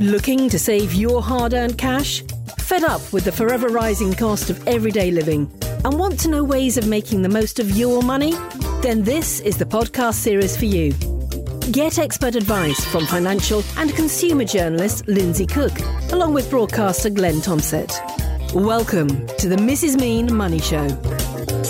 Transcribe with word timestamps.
Looking 0.00 0.48
to 0.50 0.60
save 0.60 0.94
your 0.94 1.20
hard 1.20 1.54
earned 1.54 1.76
cash? 1.76 2.22
Fed 2.60 2.84
up 2.84 3.12
with 3.12 3.24
the 3.24 3.32
forever 3.32 3.66
rising 3.66 4.14
cost 4.14 4.48
of 4.48 4.64
everyday 4.68 5.10
living 5.10 5.50
and 5.84 5.98
want 5.98 6.20
to 6.20 6.28
know 6.28 6.44
ways 6.44 6.76
of 6.76 6.86
making 6.86 7.22
the 7.22 7.28
most 7.28 7.58
of 7.58 7.72
your 7.72 8.00
money? 8.02 8.34
Then 8.80 9.02
this 9.02 9.40
is 9.40 9.56
the 9.56 9.64
podcast 9.64 10.14
series 10.14 10.56
for 10.56 10.66
you. 10.66 10.92
Get 11.72 11.98
expert 11.98 12.36
advice 12.36 12.84
from 12.84 13.06
financial 13.06 13.64
and 13.76 13.92
consumer 13.92 14.44
journalist 14.44 15.08
Lindsay 15.08 15.46
Cook, 15.46 15.76
along 16.12 16.32
with 16.32 16.48
broadcaster 16.48 17.10
Glenn 17.10 17.40
Tomsett. 17.40 17.92
Welcome 18.54 19.26
to 19.38 19.48
the 19.48 19.56
Mrs. 19.56 19.98
Mean 19.98 20.32
Money 20.32 20.60
Show. 20.60 20.86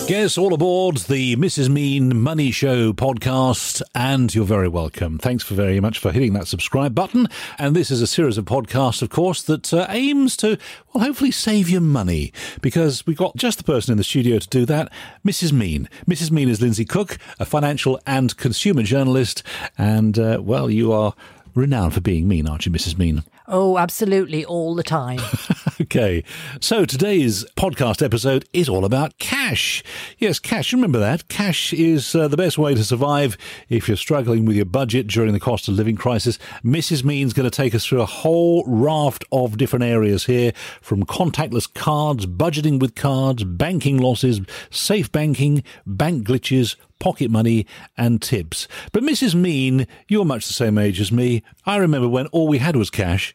Guess 0.07 0.39
all 0.39 0.55
aboard 0.55 0.97
the 0.99 1.37
Mrs. 1.37 1.69
Mean 1.69 2.19
Money 2.23 2.51
Show 2.51 2.95
podcast, 2.95 3.83
and 3.95 4.35
you're 4.35 4.47
very 4.47 4.69
welcome. 4.69 5.19
Thanks 5.19 5.45
for 5.45 5.53
very 5.53 5.81
much 5.81 5.99
for 5.99 6.13
hitting 6.13 6.33
that 6.33 6.49
subscribe 6.49 6.95
button. 6.95 7.27
And 7.59 7.77
this 7.77 7.91
is 7.91 8.01
a 8.01 8.07
series 8.07 8.39
of 8.39 8.47
podcasts, 8.47 9.03
of 9.03 9.11
course, 9.11 9.43
that 9.43 9.73
uh, 9.75 9.87
aims 9.91 10.35
to, 10.39 10.57
well, 10.95 11.05
hopefully 11.05 11.31
save 11.31 11.69
you 11.69 11.81
money 11.81 12.33
because 12.63 13.07
we've 13.07 13.19
got 13.19 13.37
just 13.37 13.59
the 13.59 13.65
person 13.65 13.93
in 13.93 13.99
the 13.99 14.05
studio 14.05 14.39
to 14.39 14.49
do 14.49 14.65
that, 14.65 14.91
Mrs. 15.27 15.53
Mean. 15.53 15.91
Mrs. 16.09 16.31
Mean 16.31 16.49
is 16.49 16.63
Lindsay 16.63 16.87
Cook, 16.87 17.19
a 17.39 17.45
financial 17.45 18.01
and 18.07 18.35
consumer 18.39 18.83
journalist, 18.83 19.43
and 19.77 20.19
uh, 20.19 20.39
well, 20.41 20.71
you 20.71 20.91
are 20.91 21.13
renowned 21.55 21.93
for 21.93 22.01
being 22.01 22.27
mean, 22.27 22.49
aren't 22.49 22.65
you, 22.65 22.73
Mrs. 22.73 22.97
Mean? 22.97 23.25
Oh, 23.51 23.79
absolutely, 23.79 24.45
all 24.45 24.75
the 24.75 24.83
time. 24.83 25.21
okay, 25.81 26.23
so 26.61 26.85
today's 26.85 27.47
podcast 27.57 28.05
episode 28.05 28.47
is 28.53 28.69
all 28.69 28.85
about 28.85 29.17
cash. 29.19 29.83
Yes, 30.19 30.39
cash. 30.39 30.75
Remember 30.75 30.99
that. 30.99 31.29
Cash 31.29 31.73
is 31.73 32.15
uh, 32.15 32.29
the 32.29 32.37
best 32.37 32.59
way 32.59 32.75
to 32.75 32.85
survive 32.85 33.39
if 33.71 33.89
you're 33.89 33.97
struggling 33.97 34.45
with 34.45 34.55
your 34.55 34.67
budget 34.67 35.07
during 35.07 35.33
the 35.33 35.41
cost 35.41 35.67
of 35.67 35.77
living 35.77 35.97
crisis. 35.97 36.39
Mrs. 36.63 37.05
Mean's 37.05 37.33
going 37.33 37.49
to 37.49 37.57
take 37.57 37.75
us 37.75 37.87
through 37.87 38.03
a 38.03 38.07
whole 38.07 38.65
raft 38.67 39.25
of 39.33 39.57
different 39.57 39.87
areas 39.87 40.27
here 40.27 40.53
from 40.83 41.07
contactless 41.07 41.73
cards, 41.73 42.27
budgeting 42.27 42.79
with 42.79 42.95
cards, 42.95 43.45
banking 43.45 43.97
losses, 43.97 44.43
safe 44.71 45.11
banking, 45.11 45.65
bank 45.87 46.27
glitches, 46.27 46.77
pocket 46.99 47.31
money, 47.31 47.67
and 47.97 48.21
tips. 48.21 48.69
But 48.93 49.03
Mrs. 49.03 49.35
Mean, 49.35 49.87
you're 50.09 50.25
much 50.25 50.47
the 50.47 50.53
same 50.53 50.79
age 50.79 51.01
as 51.01 51.13
me. 51.13 51.43
I 51.67 51.77
remember 51.77 52.09
when 52.09 52.27
all 52.29 52.49
we 52.49 52.59
had 52.59 52.77
was 52.77 52.91
cash. 52.91 53.35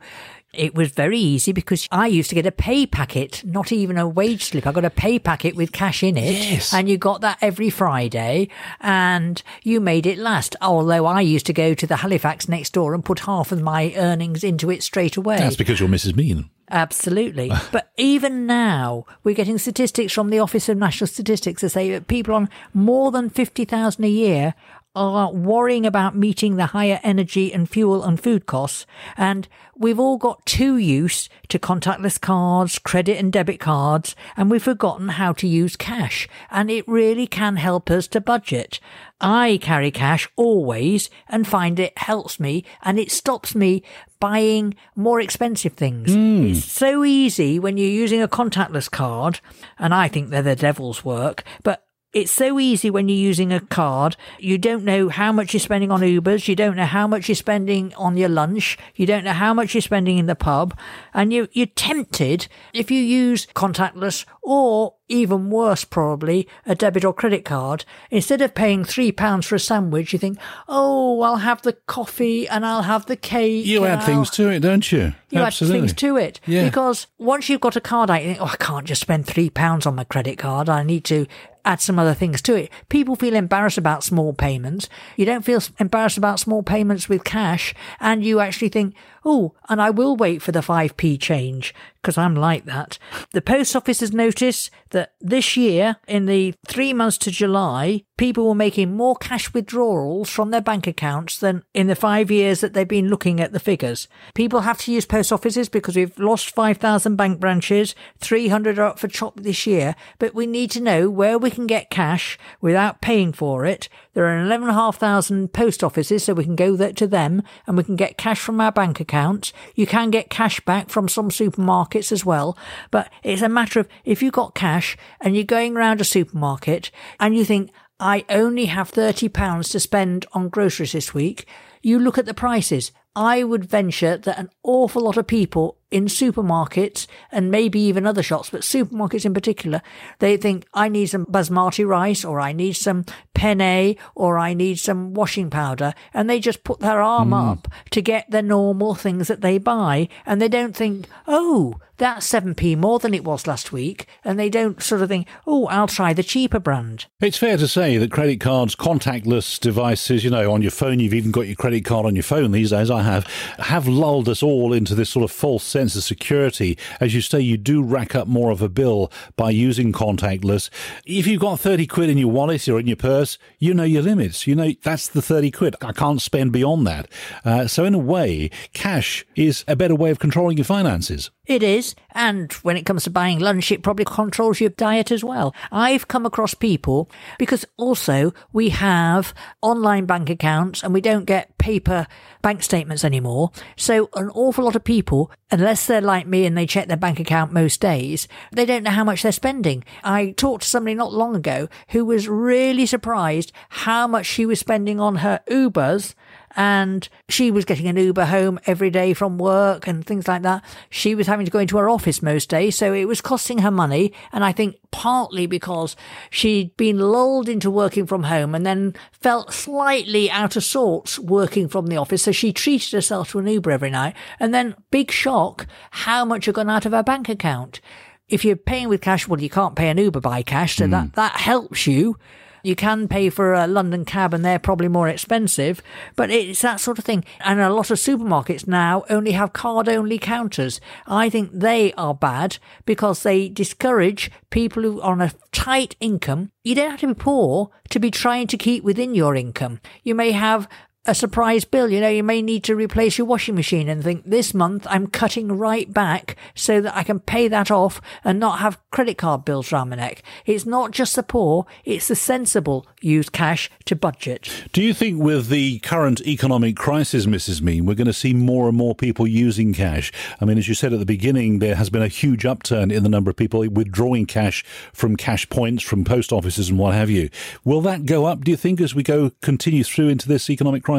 It 0.54 0.76
was 0.76 0.92
very 0.92 1.18
easy 1.18 1.52
because 1.52 1.88
I 1.92 2.06
used 2.06 2.30
to 2.30 2.36
get 2.36 2.46
a 2.46 2.52
pay 2.52 2.86
packet, 2.86 3.44
not 3.44 3.72
even 3.72 3.98
a 3.98 4.08
wage 4.08 4.44
slip. 4.44 4.68
I 4.68 4.72
got 4.72 4.86
a 4.86 4.92
pay 4.92 5.18
packet 5.18 5.56
with 5.56 5.72
cash 5.72 6.04
in 6.04 6.16
it. 6.16 6.32
Yes. 6.32 6.72
And 6.72 6.88
you 6.88 7.00
got 7.00 7.22
that 7.22 7.40
every 7.42 7.72
Friday 7.72 8.50
and 8.80 9.42
you 9.64 9.80
made 9.80 10.06
it 10.06 10.20
last. 10.20 10.56
Although 10.62 11.08
I 11.08 11.22
used 11.22 11.48
to 11.48 11.54
go 11.54 11.74
to 11.74 11.88
the 11.88 11.98
Halifax 11.98 12.48
next 12.48 12.74
door 12.74 12.94
and 12.94 13.04
put 13.04 13.22
half 13.22 13.52
of 13.52 13.64
my 13.64 13.94
earnings 13.96 14.44
into 14.44 14.70
it 14.70 14.84
straight 14.84 15.18
away. 15.18 15.38
That's 15.38 15.56
because 15.56 15.80
you're 15.80 15.90
Mrs. 15.90 16.16
Mean. 16.16 16.52
Absolutely. 16.70 17.52
but 17.72 17.92
even 17.98 18.46
now, 18.46 19.06
we're 19.24 19.36
getting 19.36 19.58
statistics 19.58 20.14
from 20.14 20.30
the 20.30 20.40
Office 20.40 20.70
of 20.70 20.78
National 20.78 21.08
Statistics 21.08 21.62
that 21.62 21.70
say 21.70 21.92
that 21.92 22.08
people 22.08 22.34
on 22.34 22.50
more 22.74 23.12
than 23.12 23.30
50,000 23.30 24.04
a 24.04 24.08
year 24.08 24.54
are 24.96 25.32
worrying 25.32 25.86
about 25.88 26.16
meeting 26.16 26.56
the 26.56 26.68
higher 26.68 27.00
energy 27.04 27.52
and 27.52 27.68
fuel 27.68 28.04
and 28.04 28.22
food 28.22 28.46
costs. 28.46 28.86
And 29.18 29.48
we've 29.76 30.00
all 30.00 30.18
got 30.18 30.46
too 30.46 30.78
used 30.78 31.30
to 31.48 31.58
contactless 31.58 32.22
cards, 32.22 32.78
credit 32.78 33.18
and 33.18 33.34
debit 33.34 33.60
cards, 33.60 34.16
and 34.38 34.52
we've 34.52 34.62
forgotten 34.62 35.10
how 35.10 35.34
to 35.34 35.48
use 35.48 35.76
cash. 35.76 36.28
And 36.52 36.70
it 36.70 36.88
really 36.88 37.26
can 37.26 37.56
help 37.56 37.90
us 37.90 38.08
to 38.10 38.22
budget. 38.22 38.80
I 39.20 39.58
carry 39.62 39.90
cash 39.90 40.30
always 40.36 41.10
and 41.28 41.48
find 41.48 41.80
it 41.80 41.98
helps 41.98 42.40
me 42.40 42.64
and 42.84 43.00
it 43.00 43.12
stops 43.12 43.56
me 43.56 43.82
buying 44.24 44.74
more 44.96 45.20
expensive 45.20 45.74
things. 45.74 46.10
Mm. 46.16 46.52
It's 46.52 46.64
so 46.64 47.04
easy 47.04 47.60
when 47.60 47.76
you're 47.76 47.90
using 47.90 48.22
a 48.22 48.28
contactless 48.30 48.90
card, 48.90 49.42
and 49.78 49.94
I 49.94 50.08
think 50.08 50.30
they're 50.30 50.42
the 50.42 50.56
devil's 50.56 51.04
work, 51.04 51.44
but 51.62 51.83
it's 52.14 52.32
so 52.32 52.60
easy 52.60 52.92
when 52.92 53.10
you're 53.10 53.18
using 53.18 53.52
a 53.52 53.60
card. 53.60 54.16
You 54.40 54.60
don't 54.60 54.84
know 54.84 55.10
how 55.10 55.32
much 55.32 55.54
you're 55.54 55.60
spending 55.60 55.92
on 55.92 56.02
Ubers. 56.02 56.48
You 56.48 56.56
don't 56.56 56.76
know 56.76 56.86
how 56.86 57.08
much 57.08 57.28
you're 57.28 57.36
spending 57.36 57.92
on 57.96 58.18
your 58.18 58.30
lunch. 58.30 58.78
You 58.96 59.08
don't 59.08 59.24
know 59.24 59.34
how 59.34 59.54
much 59.54 59.74
you're 59.74 59.82
spending 59.82 60.20
in 60.20 60.28
the 60.28 60.36
pub. 60.36 60.78
And 61.14 61.34
you, 61.34 61.48
you're 61.54 61.66
tempted 61.66 62.48
if 62.72 62.92
you 62.92 63.00
use 63.02 63.48
contactless 63.56 64.26
or 64.44 64.94
even 65.08 65.50
worse, 65.50 65.84
probably 65.86 66.48
a 66.66 66.76
debit 66.76 67.04
or 67.04 67.14
credit 67.14 67.46
card. 67.46 67.84
Instead 68.12 68.42
of 68.42 68.54
paying 68.54 68.84
three 68.84 69.12
pounds 69.12 69.48
for 69.48 69.56
a 69.56 69.60
sandwich, 69.60 70.14
you 70.14 70.20
think, 70.20 70.38
oh, 70.68 71.22
I'll 71.22 71.38
have 71.38 71.64
the 71.64 71.74
coffee 71.74 72.48
and 72.48 72.64
I'll 72.66 72.84
have 72.84 73.08
the 73.08 73.16
cake. 73.16 73.66
You 73.66 73.86
add 73.86 74.00
I'll- 74.00 74.06
things 74.06 74.30
to 74.32 74.50
it, 74.50 74.60
don't 74.60 74.92
you? 74.92 75.14
you 75.32 75.40
Absolutely. 75.40 75.78
add 75.78 75.82
things 75.82 75.94
to 75.94 76.18
it. 76.18 76.40
Yeah. 76.46 76.64
Because 76.66 77.08
once 77.18 77.50
you've 77.50 77.62
got 77.62 77.76
a 77.76 77.82
card 77.82 78.12
out, 78.12 78.22
you 78.22 78.30
think, 78.30 78.42
oh, 78.42 78.52
I 78.54 78.56
can't 78.58 78.86
just 78.86 79.02
spend 79.02 79.26
three 79.26 79.50
pounds 79.50 79.88
on 79.88 79.96
my 79.96 80.04
credit 80.04 80.38
card. 80.38 80.70
I 80.70 80.84
need 80.84 81.04
to 81.06 81.26
add 81.66 81.82
some 81.82 82.00
other 82.00 82.14
things 82.14 82.42
to 82.44 82.56
it. 82.56 82.70
People 82.90 83.16
feel 83.16 83.36
embarrassed 83.36 83.78
about 83.78 84.04
small 84.04 84.34
payments. 84.34 84.90
You 85.18 85.26
don't 85.26 85.46
feel 85.46 85.62
embarrassed 85.80 86.18
about 86.18 86.40
small 86.40 86.64
payments 86.64 87.10
with 87.10 87.24
cash. 87.24 87.74
And 88.00 88.24
you 88.24 88.40
actually 88.40 88.70
think, 88.70 88.96
oh, 89.26 89.54
and 89.70 89.82
I 89.82 89.90
will 89.90 90.16
wait 90.16 90.42
for 90.42 90.52
the 90.52 90.60
5p 90.60 91.20
change 91.20 91.74
because 92.02 92.18
I'm 92.18 92.36
like 92.36 92.66
that. 92.66 93.00
The 93.32 93.42
post 93.42 93.76
office 93.76 94.02
has 94.02 94.12
noticed 94.12 94.70
that 94.90 95.14
this 95.22 95.56
year, 95.56 95.96
in 96.06 96.26
the 96.26 96.54
three 96.68 96.92
months 96.92 97.18
to 97.20 97.32
July, 97.32 98.04
people 98.18 98.48
were 98.48 98.56
making 98.56 98.96
more 98.96 99.16
cash 99.16 99.54
withdrawals 99.54 100.30
from 100.30 100.52
their 100.52 100.62
bank 100.62 100.86
accounts 100.86 101.40
than 101.40 101.64
in 101.74 101.88
the 101.88 101.96
five 101.96 102.30
years 102.30 102.60
that 102.60 102.74
they've 102.74 102.88
been 102.88 103.08
looking 103.08 103.40
at 103.40 103.54
the 103.54 103.60
figures. 103.60 104.10
People 104.36 104.62
have 104.62 104.80
to 104.80 104.92
use 104.92 105.06
post 105.06 105.32
offices 105.32 105.70
because 105.70 105.96
we've 105.96 106.20
lost 106.20 106.54
5,000 106.54 107.16
bank 107.16 107.40
branches, 107.40 107.96
300 108.20 108.78
are 108.78 108.88
up 108.88 109.00
for 109.00 109.08
chop 109.08 109.40
this 109.40 109.66
year, 109.66 109.96
but 110.20 110.36
we 110.36 110.46
need 110.46 110.72
to 110.72 110.82
know 110.82 111.10
where 111.10 111.38
we 111.38 111.53
can 111.54 111.68
get 111.68 111.90
cash 111.90 112.38
without 112.60 113.02
paying 113.02 113.32
for 113.32 113.66
it. 113.66 113.88
There 114.14 114.26
are 114.26 114.40
11,500 114.40 115.54
post 115.54 115.84
offices, 115.84 116.24
so 116.24 116.34
we 116.34 116.44
can 116.44 116.56
go 116.56 116.76
there 116.76 116.94
to 116.94 117.08
them 117.08 117.44
and 117.66 117.78
we 117.78 117.84
can 117.84 117.96
get 117.96 118.18
cash 118.18 118.40
from 118.40 118.60
our 118.60 118.72
bank 118.72 119.00
accounts. 119.00 119.54
You 119.76 119.88
can 119.88 120.10
get 120.10 120.30
cash 120.30 120.60
back 120.62 120.90
from 120.90 121.08
some 121.08 121.30
supermarkets 121.30 122.12
as 122.12 122.26
well, 122.26 122.58
but 122.92 123.12
it's 123.24 123.42
a 123.42 123.50
matter 123.50 123.80
of 123.80 123.88
if 124.04 124.22
you've 124.22 124.34
got 124.34 124.56
cash 124.56 124.98
and 125.22 125.36
you're 125.36 125.46
going 125.46 125.78
around 125.78 126.02
a 126.02 126.06
supermarket 126.06 126.92
and 127.20 127.36
you 127.36 127.46
think, 127.46 127.72
I 128.00 128.26
only 128.28 128.66
have 128.66 128.92
£30 128.92 129.72
to 129.72 129.80
spend 129.80 130.26
on 130.34 130.50
groceries 130.50 130.92
this 130.92 131.14
week, 131.14 131.48
you 131.82 132.00
look 132.00 132.18
at 132.18 132.26
the 132.26 132.34
prices. 132.34 132.92
I 133.16 133.44
would 133.44 133.66
venture 133.66 134.18
that 134.18 134.40
an 134.40 134.50
awful 134.64 135.04
lot 135.04 135.18
of 135.18 135.28
people 135.28 135.78
in 135.92 136.06
supermarkets 136.06 137.08
and 137.32 137.52
maybe 137.52 137.80
even 137.80 138.06
other 138.06 138.24
shops, 138.24 138.50
but 138.50 138.62
supermarkets 138.62 139.26
in 139.26 139.34
particular, 139.34 139.82
they 140.20 140.38
think 140.38 140.66
I 140.74 140.90
need 140.90 141.08
some 141.08 141.26
basmati 141.28 141.86
rice 141.86 142.26
or 142.26 142.40
I 142.40 142.52
need 142.52 142.74
some 142.74 143.06
penne 143.34 143.96
or 144.16 144.38
I 144.38 144.54
need 144.54 144.80
some 144.80 145.14
washing 145.14 145.50
powder. 145.50 145.94
And 146.14 146.30
they 146.30 146.40
just 146.40 146.64
put 146.64 146.80
their 146.80 147.02
arm 147.02 147.30
mm. 147.30 147.52
up 147.52 147.68
to 147.92 148.02
get 148.02 148.30
the 148.30 148.42
normal 148.42 148.96
things 148.96 149.28
that 149.28 149.42
they 149.42 149.58
buy. 149.58 150.10
And 150.26 150.42
they 150.42 150.50
don't 150.50 150.76
think, 150.76 151.08
oh, 151.28 151.76
that's 151.98 152.30
7p 152.32 152.76
more 152.78 153.00
than 153.00 153.14
it 153.14 153.24
was 153.24 153.46
last 153.46 153.72
week. 153.72 154.08
And 154.24 154.40
they 154.40 154.50
don't 154.50 154.82
sort 154.82 155.02
of 155.02 155.10
think, 155.10 155.28
oh, 155.46 155.68
I'll 155.68 155.88
try 155.88 156.14
the 156.14 156.24
cheaper 156.24 156.60
brand. 156.60 157.06
It's 157.22 157.38
fair 157.38 157.58
to 157.58 157.68
say 157.68 157.98
that 157.98 158.12
credit 158.12 158.40
cards, 158.40 158.76
contactless 158.76 159.60
devices, 159.60 160.24
you 160.24 160.32
know, 160.32 160.52
on 160.52 160.62
your 160.62 160.72
phone, 160.72 161.00
you've 161.00 161.14
even 161.14 161.32
got 161.32 161.48
your 161.48 161.56
credit 161.56 161.86
card 161.86 162.06
on 162.06 162.16
your 162.16 162.24
phone 162.24 162.52
these 162.52 162.72
days, 162.72 162.90
I 162.90 163.04
have, 163.04 163.26
have 163.60 163.88
lulled 163.88 164.28
us 164.28 164.42
all 164.42 164.74
into 164.74 164.96
this 164.96 165.12
sort 165.12 165.24
of 165.24 165.32
false 165.32 165.64
sense 165.64 165.83
of 165.84 166.04
security. 166.04 166.78
As 167.00 167.14
you 167.14 167.22
say, 167.22 167.40
you 167.40 167.58
do 167.58 167.84
rack 167.84 168.16
up 168.16 168.28
more 168.28 168.52
of 168.52 168.62
a 168.62 168.70
bill 168.70 169.12
by 169.36 169.50
using 169.52 169.92
contactless. 169.92 170.70
If 171.06 171.28
you've 171.28 171.42
got 171.42 171.60
30 171.60 171.88
quid 171.88 172.10
in 172.10 172.18
your 172.18 172.32
wallet 172.32 172.68
or 172.68 172.80
in 172.80 172.88
your 172.88 172.96
purse, 172.96 173.38
you 173.60 173.74
know 173.74 173.84
your 173.84 174.02
limits. 174.02 174.48
You 174.48 174.56
know, 174.56 174.72
that's 174.82 175.10
the 175.10 175.22
30 175.22 175.52
quid. 175.52 175.76
I 175.82 175.92
can't 175.92 176.22
spend 176.22 176.52
beyond 176.52 176.88
that. 176.88 177.10
Uh, 177.44 177.68
so, 177.68 177.86
in 177.86 177.94
a 177.94 178.00
way, 178.00 178.50
cash 178.74 179.26
is 179.36 179.64
a 179.68 179.76
better 179.76 179.96
way 179.96 180.10
of 180.12 180.20
controlling 180.20 180.58
your 180.58 180.66
finances. 180.66 181.30
It 181.46 181.62
is. 181.62 181.94
And 182.12 182.54
when 182.64 182.78
it 182.78 182.86
comes 182.86 183.04
to 183.04 183.10
buying 183.10 183.40
lunch, 183.40 183.72
it 183.72 183.84
probably 183.84 184.06
controls 184.06 184.62
your 184.62 184.70
diet 184.70 185.12
as 185.12 185.26
well. 185.26 185.54
I've 185.72 186.08
come 186.08 186.26
across 186.26 186.54
people 186.54 187.10
because 187.38 187.66
also 187.76 188.34
we 188.54 188.70
have 188.70 189.34
online 189.62 190.06
bank 190.06 190.30
accounts 190.30 190.84
and 190.84 190.94
we 190.94 191.02
don't 191.02 191.26
get 191.26 191.58
paper 191.58 192.08
bank 192.42 192.64
statements 192.64 193.04
anymore. 193.04 193.52
So 193.76 194.10
an 194.16 194.30
awful 194.30 194.64
lot 194.64 194.78
of 194.78 194.86
people, 194.86 195.32
unless 195.52 195.63
they're 195.64 196.02
like 196.02 196.28
me 196.28 196.46
and 196.46 196.58
they 196.58 196.66
check 196.66 196.88
their 196.88 196.98
bank 196.98 197.20
account 197.20 197.52
most 197.52 197.80
days, 197.80 198.28
they 198.52 198.66
don't 198.66 198.84
know 198.84 198.92
how 198.92 199.04
much 199.04 199.24
they're 199.24 199.32
spending. 199.32 199.84
I 200.04 200.32
talked 200.32 200.64
to 200.64 200.70
somebody 200.70 200.96
not 200.96 201.14
long 201.14 201.36
ago 201.36 201.70
who 201.90 202.06
was 202.06 202.28
really 202.28 202.86
surprised 202.86 203.52
how 203.70 204.08
much 204.08 204.26
she 204.26 204.46
was 204.46 204.60
spending 204.60 205.00
on 205.00 205.18
her 205.18 205.42
Ubers 205.50 206.16
and 206.56 207.08
she 207.30 207.52
was 207.52 207.66
getting 207.66 207.88
an 207.88 207.98
Uber 207.98 208.26
home 208.26 208.60
every 208.66 208.90
day 208.90 209.14
from 209.14 209.38
work 209.38 209.88
and 209.88 210.06
things 210.06 210.28
like 210.28 210.44
that. 210.44 210.64
She 210.90 211.16
was 211.16 211.28
having 211.28 211.46
to 211.46 211.52
go 211.52 211.60
into 211.60 211.78
her 211.78 211.90
office 211.90 212.22
most 212.22 212.50
days, 212.50 212.78
so 212.78 212.94
it 212.94 213.06
was 213.06 213.22
costing 213.22 213.60
her 213.60 213.72
money. 213.72 214.14
And 214.32 214.44
I 214.44 214.52
think 214.52 214.78
partly 214.92 215.48
because 215.48 215.96
she'd 216.30 216.76
been 216.78 217.00
lulled 217.00 217.50
into 217.50 217.72
working 217.72 218.06
from 218.06 218.24
home 218.24 218.54
and 218.54 218.66
then 218.66 218.94
felt 219.12 219.54
slightly 219.54 220.30
out 220.30 220.56
of 220.56 220.64
sorts 220.64 221.18
working 221.18 221.68
from 221.68 221.88
the 221.88 221.98
office. 221.98 222.24
So 222.24 222.32
she 222.32 222.54
treated 222.54 222.92
herself 222.92 223.32
to 223.32 223.40
an 223.40 223.48
Uber 223.48 223.72
every 223.72 223.90
night. 223.90 224.16
And 224.40 224.54
then 224.54 224.76
big 224.92 225.12
shock, 225.12 225.68
how 225.92 226.24
much 226.26 226.46
had 226.46 226.56
gone 226.56 226.70
out 226.70 226.86
of 226.86 226.92
her 226.92 227.04
bank 227.04 227.30
account. 227.30 227.82
If 228.30 228.46
you're 228.46 228.56
paying 228.56 228.90
with 228.90 229.02
cash, 229.02 229.28
well, 229.28 229.42
you 229.42 229.50
can't 229.50 229.76
pay 229.76 229.90
an 229.90 229.98
Uber 229.98 230.22
by 230.22 230.44
cash. 230.44 230.78
So 230.78 230.86
hmm. 230.86 230.92
that, 230.92 231.14
that 231.14 231.36
helps 231.36 231.88
you. 231.88 232.18
You 232.64 232.78
can 232.78 233.10
pay 233.10 233.30
for 233.30 233.54
a 233.54 233.68
London 233.68 234.06
cab 234.06 234.34
and 234.34 234.44
they're 234.44 234.58
probably 234.58 234.88
more 234.88 235.10
expensive, 235.10 235.82
but 236.16 236.32
it's 236.32 236.62
that 236.62 236.80
sort 236.80 236.98
of 236.98 237.04
thing. 237.04 237.26
And 237.42 237.60
a 237.60 237.70
lot 237.70 237.92
of 237.92 237.98
supermarkets 237.98 238.66
now 238.66 239.04
only 239.10 239.34
have 239.34 239.52
card 239.52 239.90
only 239.90 240.18
counters. 240.18 240.80
I 241.06 241.30
think 241.30 241.52
they 241.54 241.92
are 241.94 242.16
bad 242.16 242.58
because 242.86 243.24
they 243.24 243.50
discourage 243.50 244.32
people 244.50 244.82
who 244.82 245.02
are 245.02 245.12
on 245.12 245.22
a 245.22 245.34
tight 245.52 245.98
income. 246.00 246.52
You 246.64 246.76
don't 246.76 246.92
have 246.92 247.02
to 247.02 247.08
be 247.08 247.14
poor 247.14 247.70
to 247.90 248.00
be 248.00 248.10
trying 248.10 248.48
to 248.48 248.58
keep 248.58 248.86
within 248.86 249.14
your 249.14 249.36
income. 249.36 249.82
You 250.04 250.16
may 250.16 250.32
have 250.32 250.70
a 251.06 251.14
surprise 251.14 251.66
bill. 251.66 251.90
You 251.92 252.00
know, 252.00 252.08
you 252.08 252.24
may 252.24 252.42
need 252.42 252.64
to 252.64 252.76
replace 252.76 253.18
your 253.18 253.28
washing 253.28 253.56
machine 253.56 253.90
and 253.90 254.02
think 254.02 254.24
this 254.26 254.54
month 254.54 254.88
I'm 254.90 255.08
cutting 255.08 255.50
right 255.50 255.92
back 255.92 256.38
so 256.56 256.80
that 256.80 256.96
I 256.96 257.04
can 257.04 257.20
pay 257.20 257.50
that 257.50 257.70
off 257.70 258.00
and 258.24 258.40
not 258.40 258.60
have 258.60 258.80
credit 258.90 259.18
card 259.18 259.44
bills 259.44 259.72
round 259.74 259.90
my 259.90 259.98
neck. 259.98 260.24
It's 260.46 260.66
not 260.66 260.92
just 260.92 261.18
the 261.18 261.24
poor, 261.24 261.66
it's 261.84 262.08
the 262.08 262.16
sensible 262.16 262.88
use 263.02 263.28
cash 263.28 263.70
to 263.86 263.98
budget. 263.98 264.50
Do 264.72 264.82
you 264.82 264.94
think 264.94 265.22
with 265.22 265.50
the 265.50 265.80
current 265.80 266.22
economic 266.22 266.78
crisis, 266.78 267.26
Mrs. 267.26 267.62
Mean, 267.62 267.86
we're 267.86 267.96
going 267.96 268.08
to 268.08 268.14
see 268.14 268.34
more 268.34 268.70
and 268.70 268.78
more 268.78 268.96
people 268.96 269.28
using 269.28 269.74
cash? 269.74 270.12
I 270.40 270.46
mean, 270.46 270.58
as 270.58 270.70
you 270.70 270.74
said 270.74 270.94
at 270.94 271.00
the 271.00 271.06
beginning, 271.06 271.60
there 271.60 271.76
has 271.76 271.90
been 271.90 272.02
a 272.02 272.08
huge 272.08 272.46
upturn 272.46 272.92
in 272.92 273.04
the 273.04 273.10
number 273.10 273.30
of 273.30 273.36
people 273.36 273.60
withdrawing 273.68 274.26
cash 274.26 274.64
from 274.94 275.18
cash 275.18 275.50
points, 275.50 275.84
from 275.84 276.06
post 276.06 276.32
offices 276.32 276.70
and 276.70 276.80
what 276.80 276.94
have 276.94 277.10
you. 277.10 277.30
Will 277.66 277.82
that 277.82 278.06
go 278.06 278.26
up, 278.26 278.46
do 278.46 278.52
you 278.52 278.58
think, 278.58 278.80
as 278.80 278.96
we 278.96 279.04
go 279.04 279.32
continue 279.42 279.84
through 279.84 280.08
into 280.08 280.30
this 280.30 280.50
economic 280.50 280.82
crisis? 280.82 280.93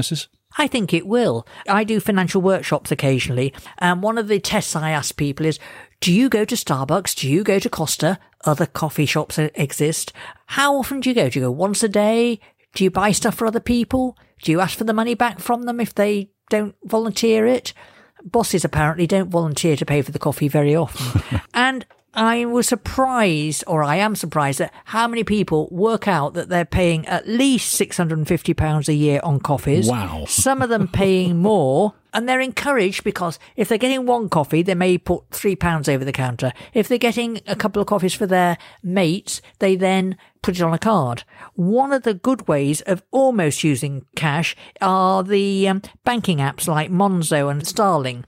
I 0.56 0.66
think 0.68 0.94
it 0.94 1.06
will. 1.06 1.46
I 1.68 1.84
do 1.84 1.98
financial 1.98 2.40
workshops 2.40 2.92
occasionally, 2.92 3.52
and 3.78 4.02
one 4.02 4.18
of 4.18 4.28
the 4.28 4.38
tests 4.38 4.76
I 4.76 4.90
ask 4.90 5.16
people 5.16 5.46
is 5.46 5.58
do 6.00 6.12
you 6.12 6.28
go 6.28 6.44
to 6.44 6.54
Starbucks? 6.54 7.14
Do 7.16 7.28
you 7.30 7.42
go 7.42 7.58
to 7.58 7.70
Costa? 7.70 8.18
Other 8.44 8.66
coffee 8.66 9.06
shops 9.06 9.38
exist. 9.38 10.12
How 10.46 10.76
often 10.76 11.00
do 11.00 11.08
you 11.08 11.14
go? 11.14 11.28
Do 11.30 11.38
you 11.38 11.46
go 11.46 11.50
once 11.50 11.82
a 11.82 11.88
day? 11.88 12.40
Do 12.74 12.84
you 12.84 12.90
buy 12.90 13.12
stuff 13.12 13.36
for 13.36 13.46
other 13.46 13.60
people? 13.60 14.16
Do 14.42 14.52
you 14.52 14.60
ask 14.60 14.76
for 14.76 14.84
the 14.84 14.92
money 14.92 15.14
back 15.14 15.38
from 15.38 15.62
them 15.62 15.80
if 15.80 15.94
they 15.94 16.30
don't 16.50 16.74
volunteer 16.84 17.46
it? 17.46 17.72
Bosses 18.22 18.64
apparently 18.64 19.06
don't 19.06 19.30
volunteer 19.30 19.76
to 19.76 19.86
pay 19.86 20.02
for 20.02 20.12
the 20.12 20.18
coffee 20.18 20.48
very 20.48 20.74
often. 20.74 21.40
and 21.54 21.86
I 22.14 22.44
was 22.44 22.68
surprised, 22.68 23.64
or 23.66 23.82
I 23.82 23.96
am 23.96 24.14
surprised, 24.14 24.60
at 24.60 24.72
how 24.86 25.08
many 25.08 25.24
people 25.24 25.68
work 25.70 26.06
out 26.06 26.34
that 26.34 26.48
they're 26.48 26.64
paying 26.64 27.06
at 27.06 27.26
least 27.28 27.78
£650 27.80 28.88
a 28.88 28.94
year 28.94 29.20
on 29.22 29.40
coffees. 29.40 29.88
Wow. 29.88 30.24
Some 30.28 30.62
of 30.62 30.68
them 30.68 30.88
paying 30.88 31.38
more. 31.38 31.94
And 32.12 32.28
they're 32.28 32.40
encouraged 32.40 33.02
because 33.02 33.40
if 33.56 33.68
they're 33.68 33.76
getting 33.76 34.06
one 34.06 34.28
coffee, 34.28 34.62
they 34.62 34.76
may 34.76 34.98
put 34.98 35.24
three 35.30 35.56
pounds 35.56 35.88
over 35.88 36.04
the 36.04 36.12
counter. 36.12 36.52
If 36.72 36.86
they're 36.86 36.96
getting 36.96 37.40
a 37.48 37.56
couple 37.56 37.82
of 37.82 37.88
coffees 37.88 38.14
for 38.14 38.26
their 38.26 38.56
mates, 38.84 39.42
they 39.58 39.74
then 39.74 40.16
put 40.40 40.54
it 40.54 40.62
on 40.62 40.72
a 40.72 40.78
card. 40.78 41.24
One 41.54 41.92
of 41.92 42.04
the 42.04 42.14
good 42.14 42.46
ways 42.46 42.82
of 42.82 43.02
almost 43.10 43.64
using 43.64 44.04
cash 44.14 44.54
are 44.80 45.24
the 45.24 45.66
um, 45.66 45.82
banking 46.04 46.38
apps 46.38 46.68
like 46.68 46.88
Monzo 46.88 47.50
and 47.50 47.66
Starling. 47.66 48.24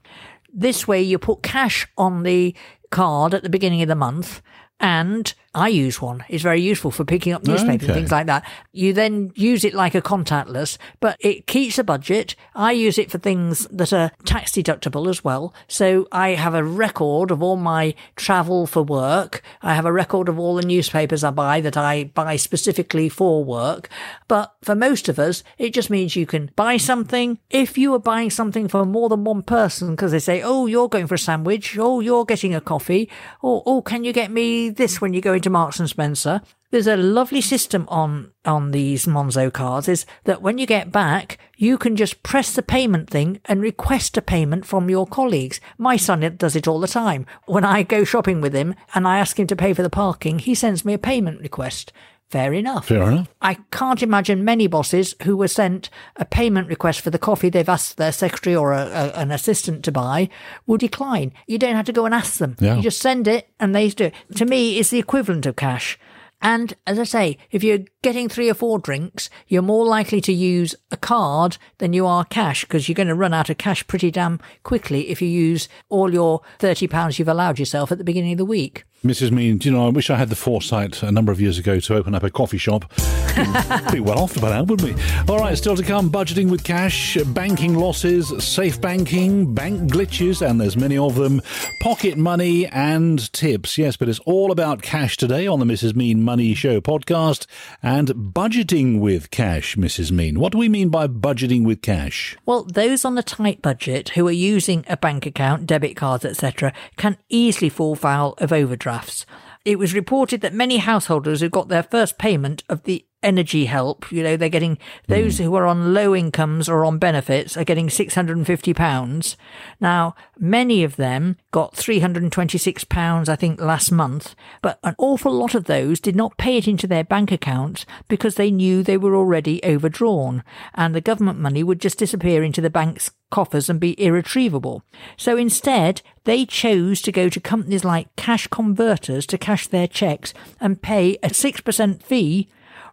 This 0.53 0.85
way 0.85 1.01
you 1.01 1.17
put 1.17 1.43
cash 1.43 1.87
on 1.97 2.23
the 2.23 2.55
card 2.89 3.33
at 3.33 3.43
the 3.43 3.49
beginning 3.49 3.81
of 3.81 3.87
the 3.87 3.95
month 3.95 4.41
and 4.79 5.33
I 5.57 5.69
use 5.69 5.99
one. 5.99 6.23
It's 6.29 6.43
very 6.43 6.61
useful 6.61 6.91
for 6.91 7.03
picking 7.03 7.33
up 7.33 7.43
newspapers 7.43 7.89
okay. 7.89 7.93
and 7.93 7.93
things 7.95 8.11
like 8.11 8.27
that. 8.27 8.47
You 8.73 8.93
then 8.93 9.31
use 9.33 9.65
it 9.65 9.73
like 9.73 9.95
a 9.95 10.03
contactless, 10.03 10.77
but 10.99 11.17
it 11.19 11.47
keeps 11.47 11.79
a 11.79 11.83
budget. 11.83 12.35
I 12.53 12.73
use 12.73 12.99
it 12.99 13.09
for 13.09 13.17
things 13.17 13.67
that 13.71 13.91
are 13.91 14.11
tax 14.23 14.51
deductible 14.51 15.09
as 15.09 15.23
well. 15.23 15.55
So 15.67 16.07
I 16.11 16.35
have 16.35 16.53
a 16.53 16.63
record 16.63 17.31
of 17.31 17.41
all 17.41 17.55
my 17.55 17.95
travel 18.15 18.67
for 18.67 18.83
work. 18.83 19.41
I 19.63 19.73
have 19.73 19.85
a 19.87 19.91
record 19.91 20.29
of 20.29 20.37
all 20.37 20.53
the 20.53 20.61
newspapers 20.61 21.23
I 21.23 21.31
buy 21.31 21.59
that 21.61 21.75
I 21.75 22.03
buy 22.03 22.35
specifically 22.35 23.09
for 23.09 23.43
work. 23.43 23.89
But 24.27 24.53
for 24.61 24.75
most 24.75 25.09
of 25.09 25.17
us, 25.17 25.43
it 25.57 25.73
just 25.73 25.89
means 25.89 26.15
you 26.15 26.27
can 26.27 26.51
buy 26.55 26.77
something. 26.77 27.39
If 27.49 27.79
you 27.79 27.95
are 27.95 27.99
buying 27.99 28.29
something 28.29 28.67
for 28.67 28.85
more 28.85 29.09
than 29.09 29.23
one 29.23 29.41
person, 29.41 29.91
because 29.91 30.11
they 30.11 30.19
say, 30.19 30.43
oh, 30.43 30.67
you're 30.67 30.87
going 30.87 31.07
for 31.07 31.15
a 31.15 31.19
sandwich. 31.19 31.75
Oh, 31.79 31.99
you're 31.99 32.25
getting 32.25 32.53
a 32.53 32.61
coffee. 32.61 33.09
Or, 33.41 33.63
oh, 33.65 33.81
can 33.81 34.03
you 34.03 34.13
get 34.13 34.29
me 34.29 34.69
this 34.69 35.01
when 35.01 35.15
you 35.15 35.21
go 35.21 35.33
into 35.33 35.46
to 35.47 35.51
Marks 35.51 35.79
and 35.79 35.89
Spencer. 35.89 36.41
There's 36.71 36.87
a 36.87 36.97
lovely 36.97 37.39
system 37.39 37.85
on 37.87 38.31
on 38.43 38.71
these 38.71 39.05
Monzo 39.05 39.51
cards 39.51 39.87
is 39.87 40.05
that 40.25 40.41
when 40.41 40.57
you 40.57 40.65
get 40.65 40.91
back, 40.91 41.37
you 41.55 41.77
can 41.77 41.95
just 41.95 42.21
press 42.21 42.53
the 42.53 42.61
payment 42.61 43.09
thing 43.09 43.39
and 43.45 43.61
request 43.61 44.17
a 44.17 44.21
payment 44.21 44.65
from 44.65 44.89
your 44.89 45.07
colleagues. 45.07 45.61
My 45.77 45.95
son 45.95 46.35
does 46.37 46.57
it 46.57 46.67
all 46.67 46.81
the 46.81 46.87
time. 46.87 47.25
When 47.45 47.63
I 47.63 47.83
go 47.83 48.03
shopping 48.03 48.41
with 48.41 48.53
him 48.53 48.75
and 48.93 49.07
I 49.07 49.19
ask 49.19 49.39
him 49.39 49.47
to 49.47 49.55
pay 49.55 49.73
for 49.73 49.83
the 49.83 49.89
parking, 49.89 50.39
he 50.39 50.53
sends 50.53 50.83
me 50.83 50.93
a 50.93 50.97
payment 50.99 51.39
request. 51.39 51.93
Fair 52.29 52.53
enough. 52.53 52.87
Fair 52.87 53.03
enough. 53.03 53.29
I 53.41 53.55
can't 53.71 54.03
imagine 54.03 54.43
many 54.43 54.67
bosses 54.67 55.15
who 55.23 55.37
were 55.37 55.47
sent 55.47 55.89
a 56.17 56.25
payment 56.25 56.67
request 56.67 56.99
for 56.99 57.09
the 57.09 57.19
coffee 57.19 57.49
they've 57.49 57.69
asked 57.69 57.95
their 57.95 58.11
secretary 58.11 58.55
or 58.55 58.73
a, 58.73 58.81
a, 58.81 59.19
an 59.19 59.31
assistant 59.31 59.85
to 59.85 59.91
buy 59.93 60.29
will 60.65 60.77
decline. 60.77 61.31
You 61.47 61.57
don't 61.57 61.75
have 61.75 61.85
to 61.85 61.93
go 61.93 62.05
and 62.05 62.13
ask 62.13 62.37
them. 62.39 62.57
Yeah. 62.59 62.75
You 62.75 62.81
just 62.81 63.01
send 63.01 63.27
it 63.29 63.49
and 63.59 63.73
they 63.73 63.89
do 63.89 64.05
it. 64.05 64.13
To 64.35 64.45
me, 64.45 64.77
it's 64.77 64.89
the 64.89 64.99
equivalent 64.99 65.45
of 65.45 65.55
cash. 65.55 65.97
And 66.41 66.73
as 66.85 66.99
I 66.99 67.03
say, 67.03 67.37
if 67.49 67.63
you're 67.63 67.79
getting 68.07 68.29
three 68.29 68.49
or 68.49 68.53
four 68.53 68.79
drinks, 68.79 69.29
you're 69.49 69.61
more 69.61 69.85
likely 69.85 70.21
to 70.21 70.31
use 70.31 70.73
a 70.91 70.95
card 70.95 71.57
than 71.79 71.91
you 71.91 72.07
are 72.07 72.23
cash 72.23 72.63
because 72.63 72.87
you're 72.87 72.95
going 72.95 73.09
to 73.09 73.13
run 73.13 73.33
out 73.33 73.49
of 73.49 73.57
cash 73.57 73.85
pretty 73.85 74.09
damn 74.09 74.39
quickly 74.63 75.09
if 75.09 75.21
you 75.21 75.27
use 75.27 75.67
all 75.89 76.13
your 76.13 76.39
£30 76.59 77.19
you've 77.19 77.27
allowed 77.27 77.59
yourself 77.59 77.91
at 77.91 77.97
the 77.97 78.05
beginning 78.05 78.31
of 78.31 78.37
the 78.37 78.45
week. 78.45 78.85
Mrs. 79.05 79.31
Mean, 79.31 79.59
you 79.61 79.71
know, 79.71 79.85
I 79.85 79.89
wish 79.89 80.09
I 80.09 80.15
had 80.15 80.29
the 80.29 80.35
foresight 80.35 81.03
a 81.03 81.11
number 81.11 81.31
of 81.31 81.39
years 81.39 81.59
ago 81.59 81.79
to 81.79 81.95
open 81.95 82.15
up 82.15 82.23
a 82.23 82.31
coffee 82.31 82.57
shop. 82.57 82.91
Be 83.91 83.99
well 83.99 84.17
off 84.17 84.41
by 84.41 84.49
now, 84.49 84.63
wouldn't 84.63 84.97
we? 84.97 85.03
All 85.31 85.39
right, 85.39 85.55
still 85.55 85.75
to 85.75 85.83
come 85.83 86.09
budgeting 86.09 86.49
with 86.49 86.63
cash, 86.63 87.15
banking 87.27 87.75
losses, 87.75 88.33
safe 88.43 88.81
banking, 88.81 89.53
bank 89.53 89.91
glitches, 89.91 90.45
and 90.45 90.59
there's 90.59 90.75
many 90.75 90.97
of 90.97 91.13
them, 91.13 91.43
pocket 91.79 92.17
money, 92.17 92.65
and 92.65 93.31
tips. 93.33 93.77
Yes, 93.77 93.95
but 93.97 94.09
it's 94.09 94.19
all 94.21 94.51
about 94.51 94.81
cash 94.81 95.15
today 95.15 95.45
on 95.45 95.59
the 95.59 95.65
Mrs. 95.65 95.95
Mean 95.95 96.23
Money 96.23 96.55
Show 96.55 96.81
podcast 96.81 97.45
and 97.83 97.96
budgeting 98.05 98.99
with 98.99 99.31
cash, 99.31 99.75
Mrs. 99.75 100.11
Mean. 100.11 100.39
What 100.39 100.51
do 100.51 100.59
we 100.59 100.69
mean 100.69 100.89
by 100.89 101.07
budgeting 101.07 101.65
with 101.65 101.81
cash? 101.81 102.37
Well, 102.45 102.63
those 102.63 103.03
on 103.03 103.17
a 103.17 103.23
tight 103.23 103.63
budget 103.63 104.09
who 104.09 104.27
are 104.27 104.31
using 104.31 104.85
a 104.87 104.95
bank 104.95 105.25
account, 105.25 105.65
debit 105.65 105.95
cards, 105.95 106.23
etc., 106.23 106.71
can 106.97 107.17
easily 107.29 107.69
fall 107.69 107.95
foul 107.95 108.35
of 108.37 108.53
overdrafts. 108.53 109.25
It 109.65 109.79
was 109.79 109.95
reported 109.95 110.41
that 110.41 110.53
many 110.53 110.77
householders 110.77 111.41
who 111.41 111.49
got 111.49 111.69
their 111.69 111.81
first 111.81 112.19
payment 112.19 112.63
of 112.69 112.83
the 112.83 113.06
energy 113.23 113.65
help. 113.65 114.11
You 114.11 114.23
know, 114.23 114.37
they're 114.37 114.49
getting 114.49 114.77
those 115.07 115.37
mm. 115.37 115.43
who 115.43 115.55
are 115.55 115.65
on 115.65 115.93
low 115.93 116.15
incomes 116.15 116.69
or 116.69 116.85
on 116.85 116.97
benefits 116.97 117.57
are 117.57 117.63
getting 117.63 117.87
£650. 117.87 119.35
Now, 119.79 120.15
many 120.37 120.83
of 120.83 120.95
them 120.95 121.37
got 121.51 121.75
£326, 121.75 123.29
I 123.29 123.35
think, 123.35 123.59
last 123.59 123.91
month, 123.91 124.35
but 124.61 124.79
an 124.83 124.95
awful 124.97 125.31
lot 125.31 125.55
of 125.55 125.65
those 125.65 125.99
did 125.99 126.15
not 126.15 126.37
pay 126.37 126.57
it 126.57 126.67
into 126.67 126.87
their 126.87 127.03
bank 127.03 127.31
accounts 127.31 127.85
because 128.07 128.35
they 128.35 128.51
knew 128.51 128.83
they 128.83 128.97
were 128.97 129.15
already 129.15 129.63
overdrawn 129.63 130.43
and 130.75 130.93
the 130.93 131.01
government 131.01 131.39
money 131.39 131.63
would 131.63 131.81
just 131.81 131.97
disappear 131.97 132.43
into 132.43 132.61
the 132.61 132.69
bank's 132.69 133.11
coffers 133.29 133.69
and 133.69 133.79
be 133.79 133.99
irretrievable. 134.01 134.83
So 135.17 135.37
instead, 135.37 136.01
they 136.23 136.45
chose 136.45 137.01
to 137.01 137.11
go 137.11 137.29
to 137.29 137.39
companies 137.39 137.83
like 137.83 138.15
cash 138.15 138.47
converters 138.47 139.25
to 139.27 139.37
cash 139.37 139.67
their 139.67 139.87
checks 139.87 140.33
and 140.59 140.81
pay 140.81 141.15
a 141.23 141.29
6% 141.29 142.03
fee 142.03 142.47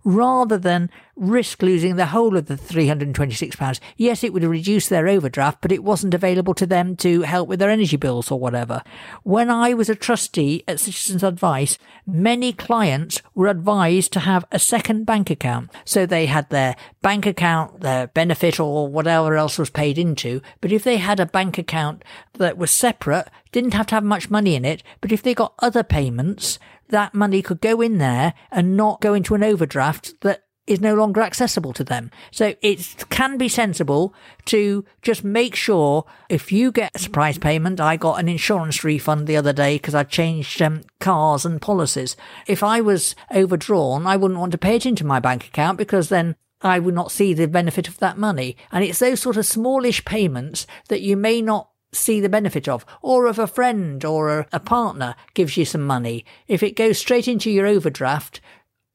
rather 0.04 0.58
than 0.58 0.90
risk 1.16 1.62
losing 1.62 1.96
the 1.96 2.06
whole 2.06 2.36
of 2.36 2.46
the 2.46 2.56
£326. 2.56 3.80
Yes, 3.96 4.24
it 4.24 4.32
would 4.32 4.42
have 4.42 4.50
reduced 4.50 4.90
their 4.90 5.08
overdraft, 5.08 5.60
but 5.60 5.72
it 5.72 5.84
wasn't 5.84 6.14
available 6.14 6.54
to 6.54 6.66
them 6.66 6.96
to 6.96 7.22
help 7.22 7.48
with 7.48 7.60
their 7.60 7.70
energy 7.70 7.96
bills 7.96 8.30
or 8.30 8.38
whatever. 8.38 8.82
When 9.22 9.48
I 9.48 9.74
was 9.74 9.88
a 9.88 9.94
trustee 9.94 10.64
at 10.66 10.80
Citizens 10.80 11.22
Advice, 11.22 11.78
many 12.06 12.52
clients 12.52 13.22
were 13.34 13.46
advised 13.46 14.12
to 14.12 14.20
have 14.20 14.44
a 14.50 14.58
second 14.58 15.04
bank 15.04 15.30
account. 15.30 15.70
So 15.84 16.04
they 16.04 16.26
had 16.26 16.50
their 16.50 16.76
bank 17.00 17.26
account, 17.26 17.80
their 17.80 18.08
benefit 18.08 18.58
or 18.60 18.88
whatever 18.88 19.36
else 19.36 19.58
was 19.58 19.70
paid 19.70 19.98
into. 19.98 20.42
But 20.60 20.72
if 20.72 20.84
they 20.84 20.96
had 20.96 21.20
a 21.20 21.26
bank 21.26 21.58
account 21.58 22.04
that 22.34 22.58
was 22.58 22.70
separate, 22.70 23.28
didn't 23.52 23.74
have 23.74 23.86
to 23.86 23.94
have 23.94 24.04
much 24.04 24.30
money 24.30 24.56
in 24.56 24.64
it, 24.64 24.82
but 25.00 25.12
if 25.12 25.22
they 25.22 25.32
got 25.32 25.54
other 25.60 25.84
payments, 25.84 26.58
that 26.88 27.14
money 27.14 27.42
could 27.42 27.60
go 27.60 27.80
in 27.80 27.98
there 27.98 28.34
and 28.50 28.76
not 28.76 29.00
go 29.00 29.14
into 29.14 29.34
an 29.34 29.44
overdraft 29.44 30.20
that 30.20 30.44
is 30.66 30.80
no 30.80 30.94
longer 30.94 31.20
accessible 31.20 31.72
to 31.74 31.84
them. 31.84 32.10
So 32.30 32.54
it 32.62 33.04
can 33.10 33.36
be 33.36 33.48
sensible 33.48 34.14
to 34.46 34.84
just 35.02 35.22
make 35.22 35.54
sure 35.54 36.04
if 36.28 36.50
you 36.50 36.72
get 36.72 36.92
a 36.94 36.98
surprise 36.98 37.36
payment, 37.36 37.80
I 37.80 37.96
got 37.96 38.18
an 38.18 38.28
insurance 38.28 38.82
refund 38.82 39.26
the 39.26 39.36
other 39.36 39.52
day 39.52 39.76
because 39.76 39.94
I 39.94 40.04
changed 40.04 40.62
um, 40.62 40.82
cars 41.00 41.44
and 41.44 41.60
policies. 41.60 42.16
If 42.46 42.62
I 42.62 42.80
was 42.80 43.14
overdrawn, 43.34 44.06
I 44.06 44.16
wouldn't 44.16 44.40
want 44.40 44.52
to 44.52 44.58
pay 44.58 44.76
it 44.76 44.86
into 44.86 45.04
my 45.04 45.20
bank 45.20 45.46
account 45.46 45.76
because 45.76 46.08
then 46.08 46.34
I 46.62 46.78
would 46.78 46.94
not 46.94 47.12
see 47.12 47.34
the 47.34 47.46
benefit 47.46 47.86
of 47.86 47.98
that 47.98 48.16
money. 48.16 48.56
And 48.72 48.82
it's 48.82 48.98
those 49.00 49.20
sort 49.20 49.36
of 49.36 49.44
smallish 49.44 50.04
payments 50.06 50.66
that 50.88 51.02
you 51.02 51.16
may 51.16 51.42
not 51.42 51.68
see 51.94 52.20
the 52.20 52.28
benefit 52.28 52.68
of, 52.68 52.84
or 53.02 53.26
if 53.28 53.38
a 53.38 53.46
friend 53.46 54.04
or 54.04 54.46
a, 54.52 54.60
partner 54.60 55.14
gives 55.34 55.56
you 55.56 55.64
some 55.64 55.82
money. 55.82 56.24
If 56.48 56.62
it 56.62 56.76
goes 56.76 56.98
straight 56.98 57.28
into 57.28 57.50
your 57.50 57.66
overdraft, 57.66 58.40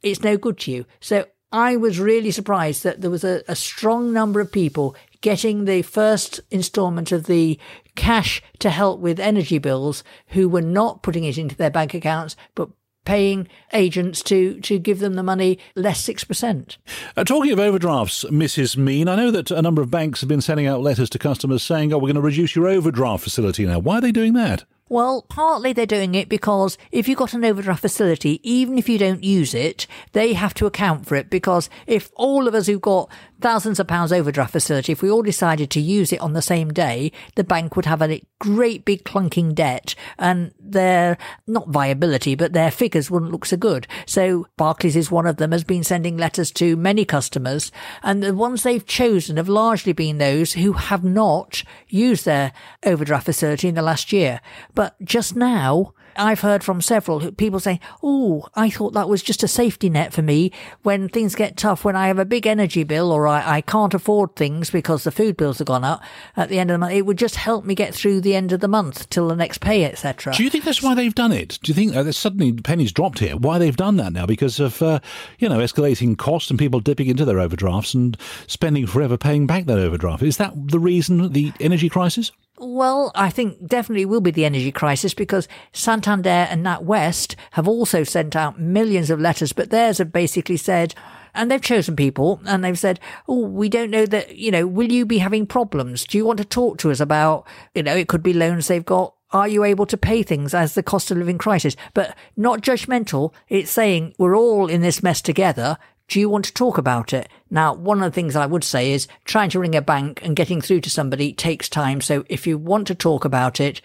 it's 0.01 0.23
no 0.23 0.37
good 0.37 0.57
to 0.59 0.71
you. 0.71 0.85
So 0.99 1.25
I 1.51 1.75
was 1.75 1.99
really 1.99 2.31
surprised 2.31 2.83
that 2.83 3.01
there 3.01 3.09
was 3.09 3.23
a, 3.23 3.43
a 3.47 3.55
strong 3.55 4.13
number 4.13 4.39
of 4.39 4.51
people 4.51 4.95
getting 5.21 5.65
the 5.65 5.81
first 5.81 6.39
installment 6.51 7.11
of 7.11 7.25
the 7.25 7.59
cash 7.95 8.41
to 8.59 8.69
help 8.69 8.99
with 8.99 9.19
energy 9.19 9.57
bills 9.57 10.03
who 10.27 10.47
were 10.47 10.61
not 10.61 11.03
putting 11.03 11.23
it 11.23 11.37
into 11.37 11.55
their 11.55 11.69
bank 11.69 11.93
accounts, 11.93 12.35
but 12.55 12.69
paying 13.09 13.47
agents 13.73 14.21
to, 14.21 14.59
to 14.61 14.77
give 14.77 14.99
them 14.99 15.15
the 15.15 15.23
money 15.23 15.57
less 15.75 16.07
6%. 16.07 16.77
Uh, 17.17 17.23
talking 17.23 17.51
of 17.51 17.59
overdrafts, 17.59 18.23
Mrs. 18.25 18.77
Mean, 18.77 19.07
I 19.07 19.15
know 19.15 19.31
that 19.31 19.49
a 19.49 19.63
number 19.63 19.81
of 19.81 19.89
banks 19.89 20.21
have 20.21 20.29
been 20.29 20.41
sending 20.41 20.67
out 20.67 20.81
letters 20.81 21.09
to 21.09 21.17
customers 21.17 21.63
saying, 21.63 21.91
oh, 21.91 21.97
we're 21.97 22.01
going 22.01 22.15
to 22.15 22.21
reduce 22.21 22.55
your 22.55 22.67
overdraft 22.67 23.23
facility 23.23 23.65
now. 23.65 23.79
Why 23.79 23.97
are 23.97 24.01
they 24.01 24.11
doing 24.11 24.33
that? 24.33 24.63
Well, 24.89 25.23
partly 25.29 25.73
they're 25.73 25.87
doing 25.87 26.13
it 26.13 26.29
because 26.29 26.77
if 26.91 27.07
you've 27.07 27.17
got 27.17 27.33
an 27.33 27.45
overdraft 27.45 27.81
facility, 27.81 28.39
even 28.43 28.77
if 28.77 28.87
you 28.87 28.99
don't 28.99 29.23
use 29.23 29.55
it, 29.55 29.87
they 30.13 30.33
have 30.33 30.53
to 30.55 30.67
account 30.67 31.07
for 31.07 31.15
it 31.15 31.31
because 31.31 31.69
if 31.87 32.11
all 32.15 32.47
of 32.47 32.53
us 32.55 32.67
who've 32.67 32.81
got 32.81 33.09
thousands 33.39 33.79
of 33.79 33.87
pounds 33.87 34.11
overdraft 34.11 34.51
facility, 34.51 34.91
if 34.91 35.03
we 35.03 35.09
all 35.09 35.21
decided 35.21 35.69
to 35.71 35.79
use 35.79 36.11
it 36.11 36.19
on 36.21 36.33
the 36.33 36.41
same 36.41 36.71
day, 36.73 37.11
the 37.35 37.43
bank 37.43 37.75
would 37.75 37.85
have 37.85 38.01
a 38.01 38.21
great 38.39 38.85
big 38.85 39.03
clunking 39.03 39.53
debt 39.53 39.95
and 40.17 40.53
their, 40.59 41.17
not 41.45 41.69
viability, 41.69 42.35
but 42.35 42.53
their 42.53 42.71
figures 42.71 43.11
wouldn't 43.11 43.31
look 43.31 43.45
so 43.45 43.57
good. 43.57 43.87
So 44.05 44.47
Barclays 44.57 44.95
is 44.95 45.11
one 45.11 45.27
of 45.27 45.37
them, 45.37 45.51
has 45.51 45.63
been 45.63 45.83
sending 45.83 46.17
letters 46.17 46.51
to 46.53 46.75
many 46.75 47.05
customers 47.05 47.71
and 48.01 48.23
the 48.23 48.33
ones 48.33 48.63
they've 48.63 48.85
chosen 48.85 49.37
have 49.37 49.49
largely 49.49 49.93
been 49.93 50.17
those 50.17 50.53
who 50.53 50.73
have 50.73 51.03
not 51.03 51.63
used 51.87 52.25
their 52.25 52.53
overdraft 52.85 53.25
facility 53.25 53.67
in 53.67 53.75
the 53.75 53.81
last 53.81 54.11
year. 54.13 54.41
But 54.73 54.95
just 55.03 55.35
now, 55.35 55.93
I've 56.15 56.41
heard 56.41 56.63
from 56.63 56.81
several 56.81 57.31
people 57.33 57.59
saying, 57.59 57.79
Oh, 58.03 58.47
I 58.55 58.69
thought 58.69 58.93
that 58.93 59.09
was 59.09 59.23
just 59.23 59.43
a 59.43 59.47
safety 59.47 59.89
net 59.89 60.13
for 60.13 60.21
me 60.21 60.51
when 60.83 61.09
things 61.09 61.35
get 61.35 61.57
tough, 61.57 61.83
when 61.83 61.95
I 61.95 62.07
have 62.07 62.19
a 62.19 62.25
big 62.25 62.47
energy 62.47 62.83
bill 62.83 63.11
or 63.11 63.27
I, 63.27 63.57
I 63.57 63.61
can't 63.61 63.93
afford 63.93 64.35
things 64.35 64.69
because 64.69 65.03
the 65.03 65.11
food 65.11 65.37
bills 65.37 65.59
have 65.59 65.67
gone 65.67 65.83
up 65.83 66.01
at 66.35 66.49
the 66.49 66.59
end 66.59 66.71
of 66.71 66.75
the 66.75 66.79
month. 66.79 66.93
It 66.93 67.05
would 67.05 67.17
just 67.17 67.35
help 67.35 67.65
me 67.65 67.75
get 67.75 67.93
through 67.93 68.21
the 68.21 68.35
end 68.35 68.51
of 68.51 68.59
the 68.59 68.67
month 68.67 69.09
till 69.09 69.27
the 69.27 69.35
next 69.35 69.59
pay, 69.59 69.85
etc. 69.85 70.33
Do 70.33 70.43
you 70.43 70.49
think 70.49 70.63
that's 70.63 70.81
why 70.81 70.95
they've 70.95 71.15
done 71.15 71.31
it? 71.31 71.59
Do 71.61 71.69
you 71.69 71.75
think 71.75 71.95
uh, 71.95 72.11
suddenly 72.11 72.53
pennies 72.53 72.91
dropped 72.91 73.19
here? 73.19 73.35
Why 73.37 73.57
they've 73.57 73.75
done 73.75 73.97
that 73.97 74.13
now? 74.13 74.25
Because 74.25 74.59
of, 74.59 74.81
uh, 74.81 74.99
you 75.39 75.49
know, 75.49 75.59
escalating 75.59 76.17
costs 76.17 76.49
and 76.49 76.59
people 76.59 76.79
dipping 76.79 77.07
into 77.07 77.25
their 77.25 77.39
overdrafts 77.39 77.93
and 77.93 78.17
spending 78.47 78.87
forever 78.87 79.17
paying 79.17 79.47
back 79.47 79.65
that 79.65 79.77
overdraft. 79.77 80.23
Is 80.23 80.37
that 80.37 80.53
the 80.55 80.79
reason, 80.79 81.33
the 81.33 81.53
energy 81.59 81.89
crisis? 81.89 82.31
Well, 82.61 83.13
I 83.15 83.29
think 83.29 83.65
definitely 83.65 84.03
will 84.03 84.19
be 84.19 84.31
the 84.31 84.43
energy 84.43 84.73
crisis 84.73 85.13
because 85.13 85.47
Santander 85.71 86.29
and 86.29 86.65
NatWest 86.65 87.35
have 87.51 87.69
also 87.69 88.03
sent 88.03 88.35
out 88.35 88.59
millions 88.59 89.09
of 89.09 89.21
letters, 89.21 89.53
but 89.53 89.69
theirs 89.69 89.99
have 89.99 90.11
basically 90.11 90.57
said, 90.57 90.93
and 91.33 91.49
they've 91.49 91.61
chosen 91.61 91.95
people 91.95 92.41
and 92.45 92.61
they've 92.61 92.77
said, 92.77 92.99
Oh, 93.29 93.45
we 93.45 93.69
don't 93.69 93.91
know 93.91 94.05
that, 94.05 94.35
you 94.35 94.51
know, 94.51 94.67
will 94.67 94.91
you 94.91 95.05
be 95.05 95.19
having 95.19 95.47
problems? 95.47 96.03
Do 96.03 96.17
you 96.17 96.25
want 96.25 96.39
to 96.39 96.45
talk 96.45 96.79
to 96.79 96.91
us 96.91 96.99
about, 96.99 97.47
you 97.73 97.81
know, 97.81 97.95
it 97.95 98.09
could 98.09 98.23
be 98.23 98.33
loans 98.33 98.67
they've 98.67 98.83
got. 98.83 99.15
Are 99.31 99.47
you 99.47 99.63
able 99.63 99.85
to 99.85 99.97
pay 99.97 100.23
things 100.23 100.53
as 100.53 100.73
the 100.73 100.83
cost 100.83 101.11
of 101.11 101.17
living 101.17 101.37
crisis? 101.37 101.77
But 101.93 102.13
not 102.35 102.61
judgmental. 102.61 103.31
It's 103.47 103.71
saying 103.71 104.15
we're 104.17 104.35
all 104.35 104.67
in 104.67 104.81
this 104.81 105.01
mess 105.01 105.21
together. 105.21 105.77
Do 106.09 106.19
you 106.19 106.27
want 106.27 106.45
to 106.45 106.53
talk 106.53 106.79
about 106.79 107.13
it? 107.13 107.29
Now, 107.51 107.75
one 107.75 108.01
of 108.01 108.11
the 108.11 108.15
things 108.15 108.35
I 108.35 108.47
would 108.47 108.63
say 108.63 108.91
is 108.91 109.07
trying 109.25 109.51
to 109.51 109.59
ring 109.59 109.75
a 109.75 109.81
bank 109.81 110.21
and 110.23 110.35
getting 110.35 110.59
through 110.59 110.81
to 110.81 110.89
somebody 110.89 111.33
takes 111.33 111.69
time. 111.69 112.01
So 112.01 112.25
if 112.27 112.47
you 112.47 112.57
want 112.57 112.87
to 112.87 112.95
talk 112.95 113.25
about 113.25 113.59
it, 113.59 113.79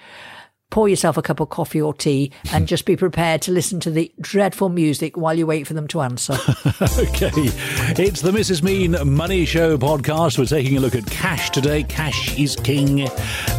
pour 0.75 0.89
yourself 0.89 1.17
a 1.17 1.23
cup 1.23 1.39
of 1.39 1.49
coffee 1.51 1.81
or 1.81 1.95
tea 1.95 2.33
and 2.53 2.67
just 2.67 2.85
be 2.85 2.97
prepared 2.97 3.41
to 3.41 3.53
listen 3.53 3.79
to 3.79 3.93
the 3.93 4.13
dreadful 4.21 4.69
music 4.69 5.17
while 5.17 5.39
you 5.39 5.47
wait 5.47 5.69
for 5.69 5.73
them 5.73 5.87
to 5.87 6.01
answer. 6.01 6.33
okay. 6.99 7.31
It's 7.97 8.23
the 8.23 8.33
Mrs. 8.33 8.61
Mean 8.65 8.97
Money 9.09 9.45
Show 9.45 9.79
podcast. 9.79 10.37
We're 10.37 10.47
taking 10.47 10.77
a 10.77 10.81
look 10.81 10.97
at 10.97 11.07
cash 11.07 11.51
today. 11.51 11.85
Cash 11.85 12.37
is 12.37 12.57
king. 12.57 13.03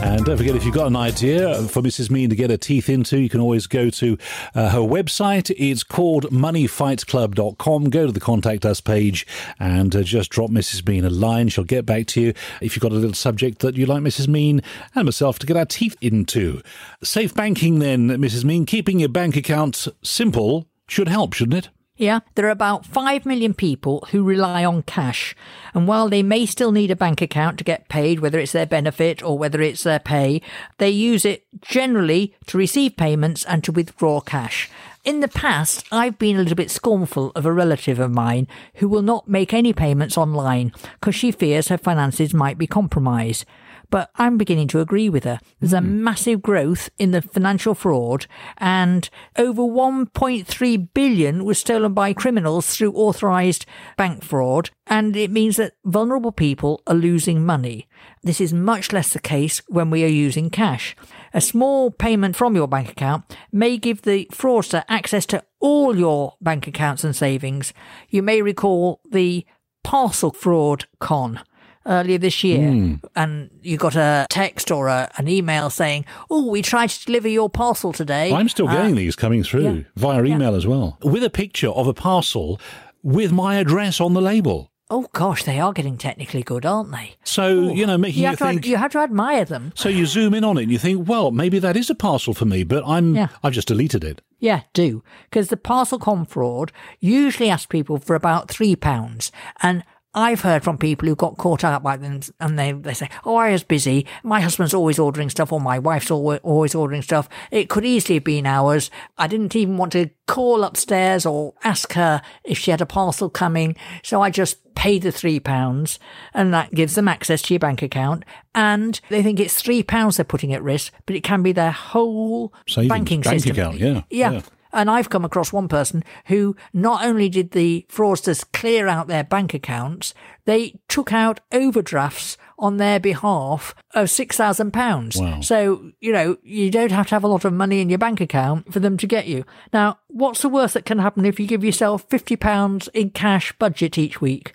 And 0.04 0.26
don't 0.26 0.36
forget, 0.36 0.58
if 0.58 0.66
you've 0.66 0.76
got 0.76 0.88
an 0.88 0.98
idea 0.98 1.64
for 1.70 1.82
Mrs. 1.82 2.12
Mean 2.12 2.30
to 2.32 2.36
get 2.36 2.50
her 2.50 2.58
teeth 2.58 2.90
into, 2.90 3.18
you 3.18 3.30
can 3.30 3.40
always 3.40 3.66
go 3.66 3.90
to 3.92 4.18
uh, 4.54 4.72
her 4.72 4.80
website. 4.80 5.50
It's 5.58 5.84
called 5.84 6.26
moneyfightclub.com. 6.26 7.92
Go 7.92 8.08
to 8.08 8.12
the 8.12 8.20
contact 8.20 8.66
us 8.66 8.82
page 8.82 9.26
and 9.58 9.96
uh, 9.96 10.04
just 10.04 10.32
drop 10.32 10.50
Mrs. 10.50 10.86
Mean 10.86 11.06
a 11.06 11.10
line. 11.10 11.48
She'll 11.48 11.64
get 11.64 11.86
back 11.86 12.08
to 12.08 12.20
you 12.20 12.34
if 12.60 12.76
you've 12.76 12.84
got 12.84 12.92
a 12.92 12.96
little 12.96 13.14
subject 13.14 13.60
that 13.60 13.78
you'd 13.78 13.88
like 13.88 14.04
Mrs. 14.04 14.28
Mean 14.28 14.62
and 14.94 15.06
myself 15.06 15.40
to 15.40 15.48
get 15.48 15.56
our 15.56 15.64
teeth 15.64 15.96
into. 16.02 16.62
Safe 17.06 17.36
banking, 17.36 17.78
then, 17.78 18.10
Mrs. 18.10 18.44
Mean, 18.44 18.66
keeping 18.66 19.00
your 19.00 19.10
bank 19.10 19.38
accounts 19.38 19.88
simple 20.02 20.68
should 20.88 21.08
help, 21.08 21.34
shouldn't 21.34 21.66
it? 21.66 21.70
Yeah, 21.98 22.22
there 22.34 22.48
are 22.48 22.50
about 22.50 22.84
5 22.84 23.28
million 23.28 23.54
people 23.54 24.08
who 24.10 24.24
rely 24.24 24.66
on 24.66 24.82
cash. 24.82 25.36
And 25.76 25.88
while 25.88 26.10
they 26.10 26.24
may 26.24 26.48
still 26.48 26.72
need 26.72 26.90
a 26.90 26.96
bank 26.96 27.22
account 27.22 27.60
to 27.60 27.64
get 27.64 27.90
paid, 27.90 28.22
whether 28.22 28.40
it's 28.40 28.54
their 28.54 28.66
benefit 28.66 29.22
or 29.22 29.38
whether 29.38 29.62
it's 29.62 29.84
their 29.84 30.00
pay, 30.00 30.42
they 30.80 30.90
use 30.90 31.26
it 31.26 31.46
generally 31.62 32.34
to 32.48 32.58
receive 32.58 32.98
payments 32.98 33.46
and 33.46 33.64
to 33.64 33.72
withdraw 33.72 34.20
cash. 34.20 34.68
In 35.06 35.20
the 35.20 35.28
past, 35.28 35.86
I've 35.92 36.18
been 36.18 36.38
a 36.38 36.40
little 36.40 36.56
bit 36.56 36.72
scornful 36.72 37.32
of 37.36 37.46
a 37.46 37.54
relative 37.54 38.00
of 38.00 38.12
mine 38.12 38.48
who 38.76 38.90
will 38.90 39.04
not 39.04 39.28
make 39.28 39.54
any 39.54 39.74
payments 39.74 40.18
online 40.18 40.74
because 41.00 41.14
she 41.14 41.32
fears 41.32 41.68
her 41.68 41.78
finances 41.78 42.34
might 42.34 42.58
be 42.58 42.66
compromised 42.66 43.46
but 43.90 44.10
I'm 44.16 44.38
beginning 44.38 44.68
to 44.70 44.80
agree 44.80 45.10
with 45.10 45.24
her. 45.24 45.40
There's 45.60 45.74
mm. 45.74 45.80
a 45.80 45.82
hmm. 45.82 46.04
massive 46.04 46.42
growth 46.42 46.90
in 46.98 47.12
the 47.12 47.22
financial 47.22 47.76
fraud 47.76 48.28
and 48.58 49.10
over 49.38 49.62
1.3 49.62 50.94
billion 50.94 51.46
was 51.46 51.60
stolen 51.60 51.94
by 51.94 52.14
criminals 52.14 52.76
through 52.76 52.94
authorized 52.94 53.66
bank 53.98 54.24
fraud. 54.24 54.70
And 54.88 55.16
it 55.16 55.32
means 55.32 55.58
that 55.58 55.74
vulnerable 55.84 56.32
people 56.32 56.82
are 56.86 56.96
losing 56.96 57.46
money. 57.46 57.88
This 58.24 58.40
is 58.40 58.54
much 58.54 58.94
less 58.94 59.14
the 59.14 59.20
case 59.20 59.62
when 59.68 59.90
we 59.90 60.04
are 60.04 60.08
using 60.08 60.50
cash. 60.50 60.96
A 61.34 61.42
small 61.42 61.92
payment 61.92 62.36
from 62.36 62.56
your 62.56 62.68
bank 62.68 62.90
account 62.92 63.36
may 63.52 63.78
give 63.78 64.04
the 64.04 64.26
fraudster 64.32 64.84
access 64.88 65.26
to 65.28 65.44
all 65.60 65.98
your 65.98 66.36
bank 66.42 66.68
accounts 66.68 67.04
and 67.04 67.16
savings. 67.16 67.74
You 68.10 68.22
may 68.22 68.42
recall 68.42 69.02
the 69.10 69.46
parcel 69.84 70.32
fraud 70.32 70.86
con 71.00 71.42
earlier 71.86 72.18
this 72.18 72.44
year, 72.44 72.60
mm. 72.60 73.04
and 73.16 73.50
you 73.62 73.78
got 73.78 73.96
a 73.96 74.28
text 74.30 74.72
or 74.72 74.88
a, 74.88 75.10
an 75.18 75.28
email 75.28 75.70
saying, 75.70 76.06
"Oh, 76.30 76.50
we 76.50 76.62
tried 76.62 76.90
to 76.90 77.06
deliver 77.06 77.28
your 77.28 77.50
parcel 77.50 77.94
today." 77.94 78.32
I'm 78.32 78.50
still 78.50 78.68
getting 78.68 78.94
uh, 78.94 78.98
these 78.98 79.16
coming 79.16 79.44
through 79.44 79.62
yeah. 79.62 79.84
via 79.96 80.24
email 80.24 80.52
yeah. 80.52 80.58
as 80.58 80.68
well, 80.68 80.98
with 81.04 81.24
a 81.24 81.30
picture 81.30 81.70
of 81.70 81.88
a 81.88 81.94
parcel 81.94 82.60
with 83.04 83.32
my 83.32 83.56
address 83.56 84.02
on 84.02 84.14
the 84.14 84.22
label. 84.22 84.72
Oh 84.92 85.08
gosh, 85.14 85.44
they 85.44 85.60
are 85.60 85.74
getting 85.74 85.98
technically 85.98 86.44
good, 86.44 86.64
aren't 86.64 86.92
they? 86.92 87.16
So 87.24 87.50
Ooh. 87.50 87.74
you 87.74 87.88
know, 87.88 87.98
making 87.98 88.24
you, 88.24 88.30
you 88.30 88.36
think 88.36 88.64
to, 88.64 88.70
you 88.70 88.78
have 88.78 88.92
to 88.92 89.00
admire 89.00 89.44
them. 89.44 89.74
So 89.76 89.90
you 89.90 90.06
zoom 90.06 90.36
in 90.36 90.44
on 90.44 90.60
it 90.60 90.64
and 90.64 90.72
you 90.72 90.78
think, 90.78 91.08
well, 91.08 91.32
maybe 91.32 91.58
that 91.58 91.76
is 91.76 91.90
a 91.90 91.96
parcel 91.96 92.36
for 92.36 92.46
me, 92.46 92.64
but 92.64 92.84
I'm 92.86 93.16
yeah. 93.16 93.30
I've 93.44 93.54
just 93.54 93.68
deleted 93.68 94.04
it. 94.04 94.22
Yeah, 94.40 94.62
do 94.74 95.04
because 95.30 95.48
the 95.48 95.58
parcel 95.58 95.98
con 95.98 96.26
fraud 96.26 96.72
usually 97.00 97.50
asks 97.50 97.66
people 97.66 97.98
for 97.98 98.16
about 98.16 98.50
three 98.50 98.76
pounds, 98.76 99.32
and 99.64 99.84
I've 100.16 100.42
heard 100.42 100.64
from 100.64 100.78
people 100.78 101.10
who 101.10 101.16
got 101.16 101.38
caught 101.38 101.66
out 101.66 101.84
by 101.84 101.98
them 101.98 102.22
and 102.40 102.58
they, 102.58 102.72
they 102.72 102.94
say, 102.94 103.10
Oh, 103.26 103.36
I 103.36 103.52
was 103.52 103.64
busy. 103.64 104.08
My 104.24 104.40
husband's 104.40 104.74
always 104.74 104.98
ordering 104.98 105.30
stuff 105.30 105.52
or 105.52 105.60
my 105.60 105.78
wife's 105.78 106.10
always 106.10 106.74
ordering 106.74 107.02
stuff. 107.02 107.28
It 107.52 107.70
could 107.70 107.84
easily 107.84 108.16
have 108.16 108.24
been 108.24 108.46
ours. 108.46 108.90
I 109.18 109.28
didn't 109.28 109.56
even 109.58 109.76
want 109.76 109.92
to 109.92 110.10
call 110.26 110.64
upstairs 110.64 111.26
or 111.26 111.54
ask 111.66 111.94
her 111.94 112.22
if 112.46 112.58
she 112.58 112.72
had 112.72 112.80
a 112.80 112.86
parcel 112.86 113.30
coming. 113.30 113.76
So 114.04 114.22
I 114.22 114.30
just 114.30 114.74
paid 114.74 115.04
the 115.04 115.12
three 115.12 115.40
pounds 115.40 116.00
and 116.34 116.54
that 116.54 116.72
gives 116.74 116.96
them 116.96 117.10
access 117.10 117.42
to 117.44 117.54
your 117.54 117.60
bank 117.60 117.82
account. 117.82 118.24
And 118.54 119.00
they 119.10 119.22
think 119.22 119.42
it's 119.42 119.62
three 119.62 119.84
pounds 119.84 120.16
they're 120.16 120.24
putting 120.24 120.54
at 120.54 120.64
risk, 120.64 120.94
but 121.06 121.18
it 121.18 121.24
can 121.24 121.44
be 121.44 121.52
their 121.52 121.72
whole 121.72 122.54
Savings, 122.68 122.90
banking 122.90 123.22
bank 123.22 123.42
system. 123.42 123.52
Account, 123.52 123.80
yeah. 123.80 124.02
yeah. 124.10 124.32
yeah 124.32 124.42
And 124.76 124.92
I've 124.92 125.10
come 125.10 125.26
across 125.26 125.54
one 125.54 125.68
person 125.70 126.04
who 126.26 126.56
not 126.74 127.04
only 127.04 127.30
did 127.30 127.52
the 127.52 127.86
fraudsters 127.90 128.46
clear 128.52 128.88
out 128.88 129.08
their 129.08 129.24
bank 129.24 129.54
accounts, 129.54 130.14
they 130.44 130.80
took 130.88 131.14
out 131.14 131.40
overdrafts 131.52 132.38
on 132.60 132.78
their 132.78 133.00
behalf 133.00 133.74
of 133.94 134.08
£6,000. 134.08 135.20
Wow. 135.20 135.42
So, 135.42 135.92
you 136.00 136.12
know, 136.12 136.38
you 136.44 136.70
don't 136.70 136.92
have 136.92 137.08
to 137.08 137.16
have 137.16 137.24
a 137.24 137.28
lot 137.28 137.46
of 137.46 137.54
money 137.54 137.80
in 137.82 137.90
your 137.90 137.98
bank 137.98 138.22
account 138.22 138.72
for 138.72 138.80
them 138.80 138.98
to 138.98 139.08
get 139.08 139.28
you. 139.28 139.46
Now, 139.74 140.00
what's 140.08 140.42
the 140.42 140.50
worst 140.50 140.74
that 140.74 140.86
can 140.86 141.00
happen 141.00 141.26
if 141.26 141.40
you 141.40 141.48
give 141.48 141.64
yourself 141.64 142.08
£50 142.10 142.90
in 142.94 143.10
cash 143.12 143.54
budget 143.54 143.98
each 143.98 144.22
week? 144.22 144.54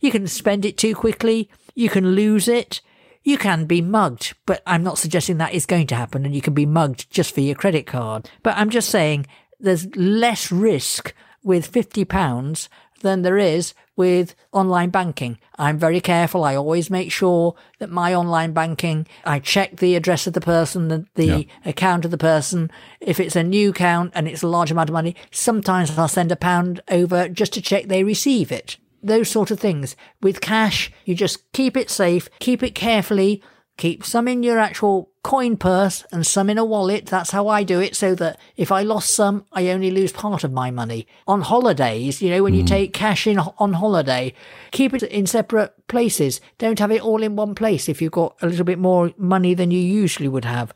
You 0.00 0.10
can 0.10 0.26
spend 0.28 0.64
it 0.64 0.78
too 0.78 0.94
quickly. 0.94 1.50
You 1.74 1.90
can 1.90 2.12
lose 2.12 2.46
it. 2.46 2.80
You 3.24 3.36
can 3.36 3.66
be 3.66 3.82
mugged, 3.82 4.34
but 4.46 4.62
I'm 4.66 4.82
not 4.82 4.98
suggesting 4.98 5.38
that 5.38 5.52
is 5.52 5.66
going 5.66 5.88
to 5.88 5.96
happen 5.96 6.24
and 6.24 6.34
you 6.34 6.40
can 6.40 6.54
be 6.54 6.64
mugged 6.64 7.10
just 7.10 7.34
for 7.34 7.40
your 7.40 7.56
credit 7.56 7.86
card. 7.86 8.30
But 8.42 8.56
I'm 8.56 8.70
just 8.70 8.88
saying 8.88 9.26
there's 9.60 9.94
less 9.96 10.50
risk 10.52 11.14
with 11.42 11.70
£50 11.70 12.68
than 13.00 13.22
there 13.22 13.38
is 13.38 13.74
with 13.96 14.34
online 14.52 14.90
banking. 14.90 15.38
I'm 15.56 15.78
very 15.78 16.00
careful. 16.00 16.44
I 16.44 16.54
always 16.56 16.90
make 16.90 17.10
sure 17.12 17.54
that 17.78 17.90
my 17.90 18.14
online 18.14 18.52
banking, 18.52 19.06
I 19.24 19.38
check 19.38 19.76
the 19.76 19.96
address 19.96 20.26
of 20.26 20.32
the 20.32 20.40
person, 20.40 20.88
the, 20.88 21.06
the 21.14 21.24
Yeah. 21.26 21.42
account 21.64 22.04
of 22.04 22.10
the 22.10 22.18
person. 22.18 22.70
If 23.00 23.18
it's 23.20 23.36
a 23.36 23.42
new 23.42 23.70
account 23.70 24.12
and 24.14 24.28
it's 24.28 24.42
a 24.42 24.48
large 24.48 24.70
amount 24.70 24.88
of 24.90 24.94
money, 24.94 25.16
sometimes 25.30 25.96
I'll 25.98 26.08
send 26.08 26.30
a 26.32 26.36
pound 26.36 26.80
over 26.88 27.28
just 27.28 27.52
to 27.54 27.60
check 27.62 27.86
they 27.86 28.04
receive 28.04 28.52
it. 28.52 28.76
Those 29.02 29.28
sort 29.28 29.50
of 29.52 29.60
things. 29.60 29.94
With 30.20 30.40
cash, 30.40 30.92
you 31.04 31.14
just 31.14 31.50
keep 31.52 31.76
it 31.76 31.90
safe, 31.90 32.28
keep 32.40 32.62
it 32.64 32.74
carefully, 32.74 33.42
keep 33.76 34.04
some 34.04 34.26
in 34.28 34.42
your 34.42 34.58
actual 34.58 35.10
coin 35.28 35.58
purse 35.58 36.06
and 36.10 36.26
some 36.26 36.48
in 36.48 36.56
a 36.56 36.64
wallet. 36.64 37.04
That's 37.04 37.32
how 37.32 37.48
I 37.48 37.62
do 37.62 37.80
it 37.80 37.94
so 37.94 38.14
that 38.14 38.40
if 38.56 38.72
I 38.72 38.80
lost 38.80 39.10
some, 39.10 39.44
I 39.52 39.68
only 39.68 39.90
lose 39.90 40.10
part 40.10 40.42
of 40.42 40.52
my 40.54 40.70
money. 40.70 41.06
On 41.26 41.42
holidays, 41.42 42.22
you 42.22 42.30
know, 42.30 42.42
when 42.42 42.54
you 42.54 42.62
hmm. 42.62 42.68
take 42.68 42.94
cash 42.94 43.26
in 43.26 43.38
on 43.38 43.74
holiday, 43.74 44.32
keep 44.70 44.94
it 44.94 45.02
in 45.02 45.26
separate 45.26 45.86
places. 45.86 46.40
Don't 46.56 46.78
have 46.78 46.90
it 46.90 47.02
all 47.02 47.22
in 47.22 47.36
one 47.36 47.54
place 47.54 47.90
if 47.90 48.00
you've 48.00 48.10
got 48.10 48.38
a 48.40 48.46
little 48.46 48.64
bit 48.64 48.78
more 48.78 49.12
money 49.18 49.52
than 49.52 49.70
you 49.70 49.80
usually 49.80 50.28
would 50.28 50.46
have. 50.46 50.72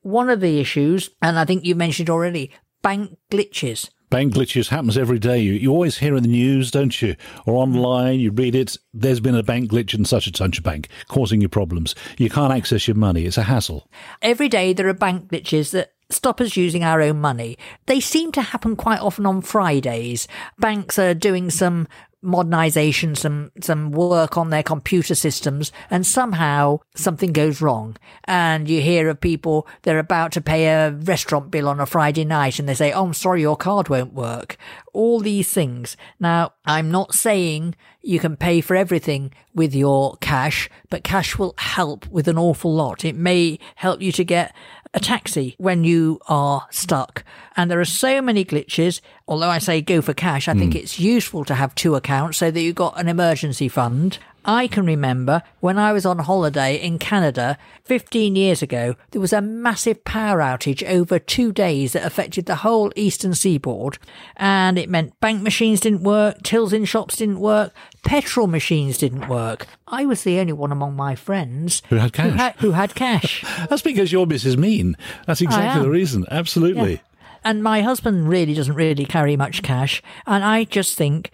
One 0.00 0.28
of 0.28 0.40
the 0.40 0.58
issues, 0.58 1.10
and 1.22 1.38
I 1.38 1.44
think 1.44 1.64
you 1.64 1.76
mentioned 1.76 2.10
already, 2.10 2.50
bank 2.82 3.16
glitches. 3.30 3.88
Bank 4.12 4.34
glitches 4.34 4.68
happens 4.68 4.98
every 4.98 5.18
day. 5.18 5.38
You, 5.38 5.54
you 5.54 5.70
always 5.70 5.96
hear 5.96 6.14
in 6.14 6.22
the 6.22 6.28
news, 6.28 6.70
don't 6.70 7.00
you? 7.00 7.16
Or 7.46 7.54
online, 7.54 8.20
you 8.20 8.30
read 8.30 8.54
it. 8.54 8.76
There's 8.92 9.20
been 9.20 9.34
a 9.34 9.42
bank 9.42 9.70
glitch 9.70 9.94
in 9.94 10.04
such 10.04 10.26
and 10.26 10.36
such 10.36 10.58
a 10.58 10.62
bank, 10.62 10.88
causing 11.08 11.40
you 11.40 11.48
problems. 11.48 11.94
You 12.18 12.28
can't 12.28 12.52
access 12.52 12.86
your 12.86 12.94
money. 12.94 13.24
It's 13.24 13.38
a 13.38 13.44
hassle. 13.44 13.88
Every 14.20 14.50
day 14.50 14.74
there 14.74 14.86
are 14.86 14.92
bank 14.92 15.30
glitches 15.30 15.70
that 15.70 15.94
stop 16.10 16.42
us 16.42 16.58
using 16.58 16.84
our 16.84 17.00
own 17.00 17.22
money. 17.22 17.56
They 17.86 18.00
seem 18.00 18.32
to 18.32 18.42
happen 18.42 18.76
quite 18.76 19.00
often 19.00 19.24
on 19.24 19.40
Fridays. 19.40 20.28
Banks 20.58 20.98
are 20.98 21.14
doing 21.14 21.48
some 21.48 21.88
modernization, 22.22 23.14
some, 23.14 23.50
some 23.60 23.90
work 23.90 24.38
on 24.38 24.50
their 24.50 24.62
computer 24.62 25.14
systems 25.14 25.72
and 25.90 26.06
somehow 26.06 26.78
something 26.94 27.32
goes 27.32 27.60
wrong. 27.60 27.96
And 28.24 28.68
you 28.68 28.80
hear 28.80 29.08
of 29.08 29.20
people, 29.20 29.66
they're 29.82 29.98
about 29.98 30.32
to 30.32 30.40
pay 30.40 30.68
a 30.68 30.92
restaurant 30.92 31.50
bill 31.50 31.68
on 31.68 31.80
a 31.80 31.86
Friday 31.86 32.24
night 32.24 32.58
and 32.58 32.68
they 32.68 32.74
say, 32.74 32.92
Oh, 32.92 33.04
I'm 33.04 33.14
sorry, 33.14 33.40
your 33.40 33.56
card 33.56 33.88
won't 33.88 34.14
work. 34.14 34.56
All 34.92 35.20
these 35.20 35.52
things. 35.52 35.96
Now, 36.20 36.52
I'm 36.64 36.90
not 36.90 37.14
saying 37.14 37.74
you 38.02 38.18
can 38.18 38.36
pay 38.36 38.60
for 38.60 38.76
everything 38.76 39.32
with 39.54 39.74
your 39.74 40.16
cash, 40.20 40.68
but 40.90 41.04
cash 41.04 41.38
will 41.38 41.54
help 41.58 42.06
with 42.08 42.28
an 42.28 42.38
awful 42.38 42.72
lot. 42.72 43.04
It 43.04 43.16
may 43.16 43.58
help 43.76 44.00
you 44.00 44.12
to 44.12 44.24
get 44.24 44.54
a 44.94 45.00
taxi 45.00 45.54
when 45.58 45.84
you 45.84 46.20
are 46.28 46.66
stuck. 46.70 47.24
And 47.56 47.70
there 47.70 47.80
are 47.80 47.84
so 47.84 48.20
many 48.20 48.44
glitches. 48.44 49.00
Although 49.26 49.48
I 49.48 49.58
say 49.58 49.80
go 49.80 50.02
for 50.02 50.14
cash, 50.14 50.48
I 50.48 50.54
think 50.54 50.72
hmm. 50.72 50.78
it's 50.78 50.98
useful 50.98 51.44
to 51.46 51.54
have 51.54 51.74
two 51.74 51.94
accounts 51.94 52.38
so 52.38 52.50
that 52.50 52.60
you've 52.60 52.74
got 52.74 53.00
an 53.00 53.08
emergency 53.08 53.68
fund. 53.68 54.18
I 54.44 54.66
can 54.66 54.86
remember 54.86 55.42
when 55.60 55.78
I 55.78 55.92
was 55.92 56.04
on 56.04 56.18
holiday 56.18 56.76
in 56.76 56.98
Canada 56.98 57.58
15 57.84 58.34
years 58.34 58.62
ago, 58.62 58.96
there 59.10 59.20
was 59.20 59.32
a 59.32 59.40
massive 59.40 60.04
power 60.04 60.38
outage 60.38 60.82
over 60.88 61.18
two 61.18 61.52
days 61.52 61.92
that 61.92 62.04
affected 62.04 62.46
the 62.46 62.56
whole 62.56 62.92
eastern 62.96 63.34
seaboard. 63.34 63.98
And 64.36 64.78
it 64.78 64.90
meant 64.90 65.18
bank 65.20 65.42
machines 65.42 65.80
didn't 65.80 66.02
work, 66.02 66.42
tills 66.42 66.72
in 66.72 66.84
shops 66.84 67.16
didn't 67.16 67.40
work, 67.40 67.72
petrol 68.04 68.46
machines 68.46 68.98
didn't 68.98 69.28
work. 69.28 69.66
I 69.86 70.06
was 70.06 70.24
the 70.24 70.38
only 70.38 70.52
one 70.52 70.72
among 70.72 70.96
my 70.96 71.14
friends 71.14 71.82
Who 71.88 71.96
had 71.96 72.12
cash. 72.12 72.30
Who 72.30 72.36
had, 72.36 72.54
who 72.56 72.70
had 72.72 72.94
cash. 72.94 73.44
That's 73.68 73.82
because 73.82 74.12
you're 74.12 74.26
Mrs. 74.26 74.56
Mean. 74.56 74.96
That's 75.26 75.40
exactly 75.40 75.82
the 75.82 75.90
reason. 75.90 76.24
Absolutely. 76.30 77.00
And 77.44 77.62
my 77.62 77.82
husband 77.82 78.28
really 78.28 78.54
doesn't 78.54 78.74
really 78.74 79.04
carry 79.04 79.36
much 79.36 79.62
cash. 79.62 80.02
And 80.26 80.44
I 80.44 80.64
just 80.64 80.96
think 80.96 81.30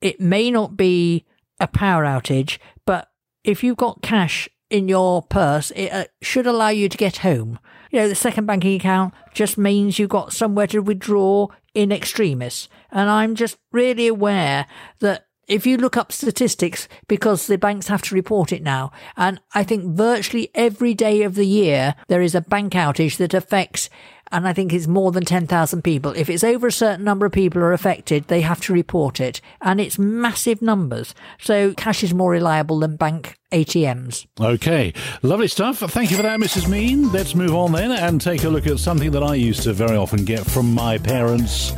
it 0.00 0.20
may 0.20 0.50
not 0.50 0.76
be 0.76 1.24
a 1.60 1.66
power 1.66 2.04
outage, 2.04 2.58
but 2.84 3.10
if 3.44 3.62
you've 3.62 3.76
got 3.76 4.02
cash 4.02 4.48
in 4.70 4.88
your 4.88 5.22
purse, 5.22 5.70
it 5.72 5.92
uh, 5.92 6.04
should 6.20 6.46
allow 6.46 6.68
you 6.68 6.88
to 6.88 6.96
get 6.96 7.18
home. 7.18 7.58
You 7.90 8.00
know, 8.00 8.08
the 8.08 8.14
second 8.14 8.46
banking 8.46 8.74
account 8.74 9.14
just 9.32 9.56
means 9.56 9.98
you've 9.98 10.10
got 10.10 10.32
somewhere 10.32 10.66
to 10.68 10.80
withdraw 10.80 11.48
in 11.74 11.92
extremis. 11.92 12.68
And 12.90 13.08
I'm 13.08 13.34
just 13.34 13.58
really 13.72 14.08
aware 14.08 14.66
that 15.00 15.26
if 15.46 15.64
you 15.64 15.76
look 15.76 15.96
up 15.96 16.10
statistics, 16.10 16.88
because 17.06 17.46
the 17.46 17.56
banks 17.56 17.86
have 17.86 18.02
to 18.02 18.14
report 18.14 18.52
it 18.52 18.62
now, 18.62 18.90
and 19.16 19.40
I 19.54 19.62
think 19.62 19.96
virtually 19.96 20.50
every 20.54 20.92
day 20.92 21.22
of 21.22 21.36
the 21.36 21.46
year 21.46 21.94
there 22.08 22.22
is 22.22 22.34
a 22.34 22.40
bank 22.40 22.72
outage 22.72 23.18
that 23.18 23.34
affects, 23.34 23.88
and 24.32 24.46
I 24.46 24.52
think 24.52 24.72
it's 24.72 24.86
more 24.86 25.12
than 25.12 25.24
10,000 25.24 25.82
people. 25.82 26.12
If 26.12 26.28
it's 26.28 26.44
over 26.44 26.66
a 26.66 26.72
certain 26.72 27.04
number 27.04 27.26
of 27.26 27.32
people 27.32 27.62
are 27.62 27.72
affected, 27.72 28.28
they 28.28 28.40
have 28.40 28.60
to 28.62 28.72
report 28.72 29.20
it, 29.20 29.40
and 29.60 29.80
it's 29.80 29.98
massive 29.98 30.60
numbers. 30.62 31.14
So 31.40 31.74
cash 31.74 32.02
is 32.02 32.14
more 32.14 32.30
reliable 32.30 32.80
than 32.80 32.96
bank 32.96 33.38
ATMs. 33.52 34.26
Okay, 34.40 34.92
lovely 35.22 35.48
stuff. 35.48 35.78
Thank 35.78 36.10
you 36.10 36.16
for 36.16 36.22
that, 36.22 36.40
Mrs. 36.40 36.68
Mean. 36.68 37.12
Let's 37.12 37.34
move 37.34 37.54
on 37.54 37.72
then 37.72 37.92
and 37.92 38.20
take 38.20 38.44
a 38.44 38.48
look 38.48 38.66
at 38.66 38.78
something 38.78 39.12
that 39.12 39.22
I 39.22 39.34
used 39.34 39.62
to 39.62 39.72
very 39.72 39.96
often 39.96 40.24
get 40.24 40.44
from 40.44 40.74
my 40.74 40.98
parents. 40.98 41.72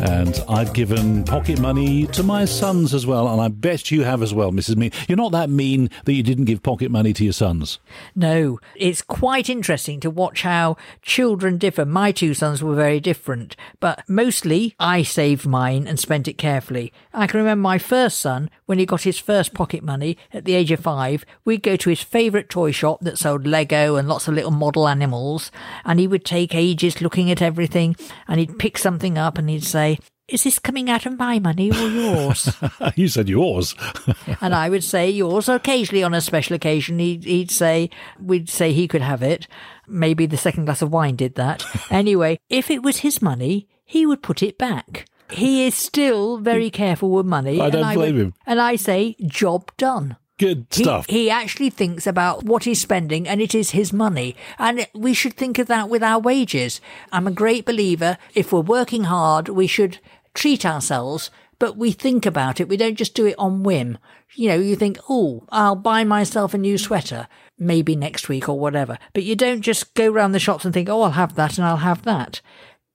And 0.00 0.38
I've 0.48 0.74
given 0.74 1.24
pocket 1.24 1.58
money 1.60 2.06
to 2.08 2.22
my 2.22 2.44
sons 2.44 2.92
as 2.92 3.06
well, 3.06 3.28
and 3.28 3.40
I 3.40 3.48
bet 3.48 3.90
you 3.90 4.02
have 4.02 4.22
as 4.22 4.34
well, 4.34 4.52
Mrs. 4.52 4.76
Mean. 4.76 4.90
You're 5.08 5.16
not 5.16 5.32
that 5.32 5.48
mean 5.48 5.88
that 6.04 6.12
you 6.12 6.22
didn't 6.22 6.44
give 6.44 6.62
pocket 6.62 6.90
money 6.90 7.12
to 7.14 7.24
your 7.24 7.32
sons. 7.32 7.78
No, 8.14 8.58
it's 8.74 9.00
quite 9.02 9.48
interesting 9.48 10.00
to 10.00 10.10
watch 10.10 10.42
how 10.42 10.76
children 11.00 11.58
differ. 11.58 11.84
My 11.86 12.12
two 12.12 12.34
sons 12.34 12.62
were 12.62 12.74
very 12.74 13.00
different, 13.00 13.56
but 13.80 14.02
mostly 14.08 14.74
I 14.78 15.02
saved 15.02 15.46
mine 15.46 15.86
and 15.86 15.98
spent 15.98 16.28
it 16.28 16.38
carefully. 16.38 16.92
I 17.12 17.26
can 17.26 17.38
remember 17.38 17.62
my 17.62 17.78
first 17.78 18.18
son, 18.18 18.50
when 18.66 18.78
he 18.78 18.86
got 18.86 19.02
his 19.02 19.18
first 19.18 19.54
pocket 19.54 19.82
money 19.84 20.18
at 20.32 20.44
the 20.44 20.54
age 20.54 20.70
of 20.70 20.80
five, 20.80 21.13
we'd 21.44 21.62
go 21.62 21.76
to 21.76 21.90
his 21.90 22.02
favourite 22.02 22.48
toy 22.48 22.72
shop 22.72 23.00
that 23.02 23.18
sold 23.18 23.46
Lego 23.46 23.96
and 23.96 24.08
lots 24.08 24.26
of 24.26 24.34
little 24.34 24.50
model 24.50 24.88
animals, 24.88 25.52
and 25.84 26.00
he 26.00 26.06
would 26.06 26.24
take 26.24 26.54
ages 26.54 27.00
looking 27.02 27.30
at 27.30 27.42
everything, 27.42 27.94
and 28.26 28.40
he'd 28.40 28.58
pick 28.58 28.78
something 28.78 29.18
up 29.18 29.36
and 29.38 29.50
he'd 29.50 29.64
say, 29.64 29.98
is 30.26 30.44
this 30.44 30.58
coming 30.58 30.88
out 30.88 31.04
of 31.04 31.18
my 31.18 31.38
money 31.38 31.70
or 31.70 31.88
yours? 31.88 32.56
you 32.96 33.08
said 33.08 33.28
yours. 33.28 33.74
and 34.40 34.54
I 34.54 34.70
would 34.70 34.82
say 34.82 35.10
yours. 35.10 35.48
Occasionally, 35.48 36.02
on 36.02 36.14
a 36.14 36.20
special 36.22 36.56
occasion, 36.56 36.98
he'd, 36.98 37.24
he'd 37.24 37.50
say, 37.50 37.90
we'd 38.18 38.48
say 38.48 38.72
he 38.72 38.88
could 38.88 39.02
have 39.02 39.22
it. 39.22 39.46
Maybe 39.86 40.24
the 40.24 40.38
second 40.38 40.64
glass 40.64 40.80
of 40.80 40.90
wine 40.90 41.16
did 41.16 41.34
that. 41.34 41.64
anyway, 41.90 42.38
if 42.48 42.70
it 42.70 42.82
was 42.82 42.98
his 42.98 43.20
money, 43.20 43.68
he 43.84 44.06
would 44.06 44.22
put 44.22 44.42
it 44.42 44.56
back. 44.56 45.06
He 45.30 45.66
is 45.66 45.74
still 45.74 46.38
very 46.38 46.70
careful 46.70 47.10
with 47.10 47.26
money. 47.26 47.60
I 47.60 47.68
don't 47.68 47.94
blame 47.94 48.14
would- 48.14 48.22
him. 48.26 48.34
And 48.46 48.60
I 48.60 48.76
say, 48.76 49.16
job 49.26 49.70
done. 49.76 50.16
Good 50.38 50.66
He, 50.72 50.82
stuff. 50.82 51.06
he 51.08 51.30
actually 51.30 51.70
thinks 51.70 52.06
about 52.06 52.42
what 52.42 52.64
he's 52.64 52.80
spending 52.80 53.28
and 53.28 53.40
it 53.40 53.54
is 53.54 53.70
his 53.70 53.92
money. 53.92 54.34
And 54.58 54.86
we 54.94 55.14
should 55.14 55.34
think 55.34 55.58
of 55.58 55.68
that 55.68 55.88
with 55.88 56.02
our 56.02 56.18
wages. 56.18 56.80
I'm 57.12 57.26
a 57.26 57.32
great 57.32 57.64
believer. 57.64 58.18
If 58.34 58.52
we're 58.52 58.60
working 58.60 59.04
hard, 59.04 59.48
we 59.48 59.66
should 59.68 59.98
treat 60.34 60.66
ourselves, 60.66 61.30
but 61.60 61.76
we 61.76 61.92
think 61.92 62.26
about 62.26 62.60
it. 62.60 62.68
We 62.68 62.76
don't 62.76 62.96
just 62.96 63.14
do 63.14 63.26
it 63.26 63.36
on 63.38 63.62
whim. 63.62 63.98
You 64.34 64.48
know, 64.48 64.56
you 64.56 64.74
think, 64.74 64.98
oh, 65.08 65.44
I'll 65.50 65.76
buy 65.76 66.02
myself 66.02 66.52
a 66.52 66.58
new 66.58 66.76
sweater, 66.78 67.28
maybe 67.56 67.94
next 67.94 68.28
week 68.28 68.48
or 68.48 68.58
whatever. 68.58 68.98
But 69.12 69.22
you 69.22 69.36
don't 69.36 69.62
just 69.62 69.94
go 69.94 70.08
round 70.08 70.34
the 70.34 70.40
shops 70.40 70.64
and 70.64 70.74
think, 70.74 70.88
oh, 70.88 71.02
I'll 71.02 71.12
have 71.12 71.36
that 71.36 71.56
and 71.56 71.64
I'll 71.66 71.76
have 71.76 72.02
that. 72.02 72.40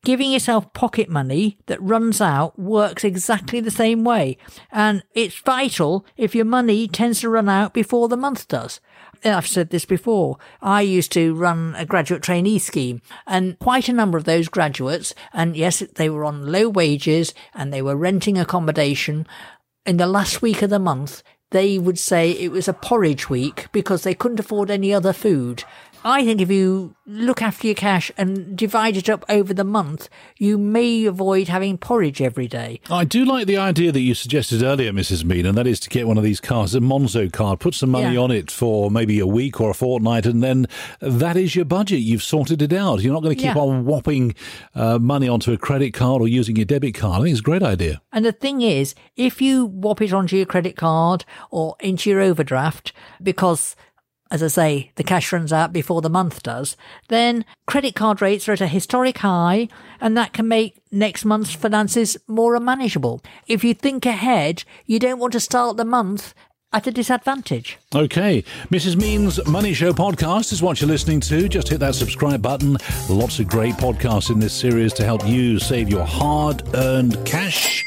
Giving 0.06 0.32
yourself 0.32 0.72
pocket 0.74 1.10
money 1.10 1.58
that 1.66 1.82
runs 1.82 2.22
out 2.22 2.58
works 2.58 3.04
exactly 3.04 3.60
the 3.60 3.70
same 3.70 4.06
way. 4.06 4.38
And 4.72 5.04
it's 5.14 5.38
vital 5.40 6.06
if 6.16 6.34
your 6.34 6.46
money 6.46 6.88
tends 6.88 7.20
to 7.22 7.30
run 7.30 7.50
out 7.50 7.74
before 7.74 8.08
the 8.08 8.16
month 8.16 8.48
does. 8.48 8.80
I've 9.26 9.48
said 9.48 9.70
this 9.70 9.84
before. 9.84 10.38
I 10.62 10.82
used 10.82 11.12
to 11.14 11.36
run 11.36 11.76
a 11.78 11.86
graduate 11.86 12.24
trainee 12.24 12.60
scheme 12.60 13.02
and 13.28 13.60
quite 13.60 13.90
a 13.90 13.94
number 13.94 14.18
of 14.18 14.24
those 14.24 14.48
graduates, 14.48 15.14
and 15.34 15.58
yes, 15.58 15.84
they 15.96 16.10
were 16.10 16.24
on 16.24 16.50
low 16.50 16.70
wages 16.70 17.34
and 17.54 17.74
they 17.74 17.82
were 17.82 17.98
renting 17.98 18.38
accommodation. 18.38 19.28
In 19.86 19.98
the 19.98 20.08
last 20.08 20.42
week 20.42 20.62
of 20.62 20.70
the 20.70 20.80
month, 20.80 21.24
they 21.52 21.80
would 21.80 21.98
say 21.98 22.32
it 22.32 22.52
was 22.52 22.68
a 22.68 22.74
porridge 22.74 23.30
week 23.30 23.68
because 23.72 24.04
they 24.04 24.14
couldn't 24.14 24.40
afford 24.40 24.70
any 24.70 24.94
other 24.94 25.14
food. 25.14 25.64
I 26.06 26.24
think 26.24 26.40
if 26.40 26.50
you 26.50 26.96
look 27.06 27.42
after 27.42 27.68
your 27.68 27.76
cash 27.76 28.10
and 28.18 28.56
divide 28.58 28.96
it 28.96 29.10
up 29.10 29.26
over 29.28 29.54
the 29.54 29.64
month, 29.66 30.08
you 30.38 30.58
may 30.58 31.04
avoid 31.06 31.50
having 31.50 31.78
porridge 31.78 32.22
every 32.22 32.48
day. 32.48 32.80
I 32.90 33.04
do 33.04 33.26
like 33.26 33.48
the 33.48 33.58
idea 33.58 33.92
that 33.92 34.00
you 34.00 34.14
suggested 34.14 34.64
earlier, 34.64 34.94
Mrs. 34.94 35.26
Mean, 35.26 35.46
and 35.46 35.58
that 35.58 35.68
is 35.68 35.80
to 35.82 35.90
get 35.90 36.08
one 36.08 36.18
of 36.18 36.24
these 36.24 36.40
cards, 36.40 36.74
a 36.74 36.80
Monzo 36.80 37.32
card, 37.32 37.60
put 37.60 37.74
some 37.74 37.90
money 37.90 38.14
Yeah. 38.16 38.22
on 38.22 38.32
it 38.32 38.50
for 38.50 38.90
maybe 38.90 39.20
a 39.20 39.28
week 39.28 39.60
or 39.60 39.70
a 39.72 39.74
fortnight, 39.74 40.26
and 40.26 40.42
then 40.42 40.68
that 41.02 41.36
is 41.36 41.56
your 41.56 41.66
budget. 41.66 42.00
You've 42.00 42.24
sorted 42.24 42.62
it 42.62 42.72
out. 42.72 43.02
You're 43.02 43.14
not 43.14 43.24
going 43.24 43.36
to 43.36 43.42
keep 43.44 43.56
Yeah. 43.56 43.62
on 43.62 43.86
whopping 43.86 44.36
uh, 44.76 45.00
money 45.00 45.28
onto 45.28 45.52
a 45.52 45.58
credit 45.58 45.94
card 45.94 46.22
or 46.22 46.28
using 46.28 46.56
your 46.56 46.66
debit 46.66 46.94
card. 46.96 47.22
I 47.22 47.24
think 47.26 47.32
it's 47.32 47.40
a 47.42 47.44
great 47.44 47.64
idea. 47.64 48.02
And 48.14 48.24
the 48.24 48.32
thing 48.32 48.62
is, 48.62 48.96
if 49.18 49.42
you 49.42 49.66
whop 49.66 50.02
it 50.02 50.14
onto 50.14 50.38
your 50.38 50.46
credit 50.46 50.78
card 50.78 51.26
or 51.52 51.76
into 51.82 52.10
your 52.10 52.22
overdraft, 52.22 52.94
because 53.22 53.76
as 54.32 54.44
I 54.44 54.48
say, 54.48 54.92
the 54.96 55.04
cash 55.04 55.32
runs 55.34 55.52
out 55.52 55.74
before 55.74 56.02
the 56.02 56.10
month 56.10 56.44
does, 56.44 56.78
then 57.08 57.46
credit 57.66 57.96
card 57.96 58.22
rates 58.22 58.48
are 58.48 58.54
at 58.54 58.62
a 58.62 58.68
historic 58.68 59.20
high 59.20 59.70
and 60.00 60.16
that 60.16 60.34
can 60.34 60.48
make 60.48 60.82
next 60.92 61.26
month's 61.26 61.56
finances 61.56 62.16
more 62.28 62.56
unmanageable. 62.56 63.22
If 63.48 63.64
you 63.64 63.74
think 63.74 64.06
ahead, 64.06 64.64
you 64.86 65.00
don't 65.00 65.20
want 65.20 65.34
to 65.34 65.40
start 65.40 65.78
the 65.78 65.86
month 65.86 66.36
at 66.72 66.88
a 66.88 66.92
disadvantage. 66.92 67.78
Okay, 67.94 68.44
Mrs. 68.70 68.96
Mean's 68.96 69.46
Money 69.48 69.74
Show 69.74 69.92
podcast 69.94 70.54
is 70.54 70.62
what 70.62 70.80
you're 70.80 70.90
listening 70.90 71.20
to. 71.22 71.50
Just 71.50 71.70
hit 71.70 71.80
that 71.80 71.96
subscribe 71.96 72.42
button. 72.42 72.78
Lots 73.10 73.40
of 73.40 73.48
great 73.48 73.76
podcasts 73.76 74.30
in 74.30 74.40
this 74.40 74.54
series 74.54 74.94
to 74.94 75.04
help 75.04 75.26
you 75.28 75.60
save 75.60 75.90
your 75.90 76.06
hard 76.06 76.64
earned 76.76 77.26
cash. 77.26 77.86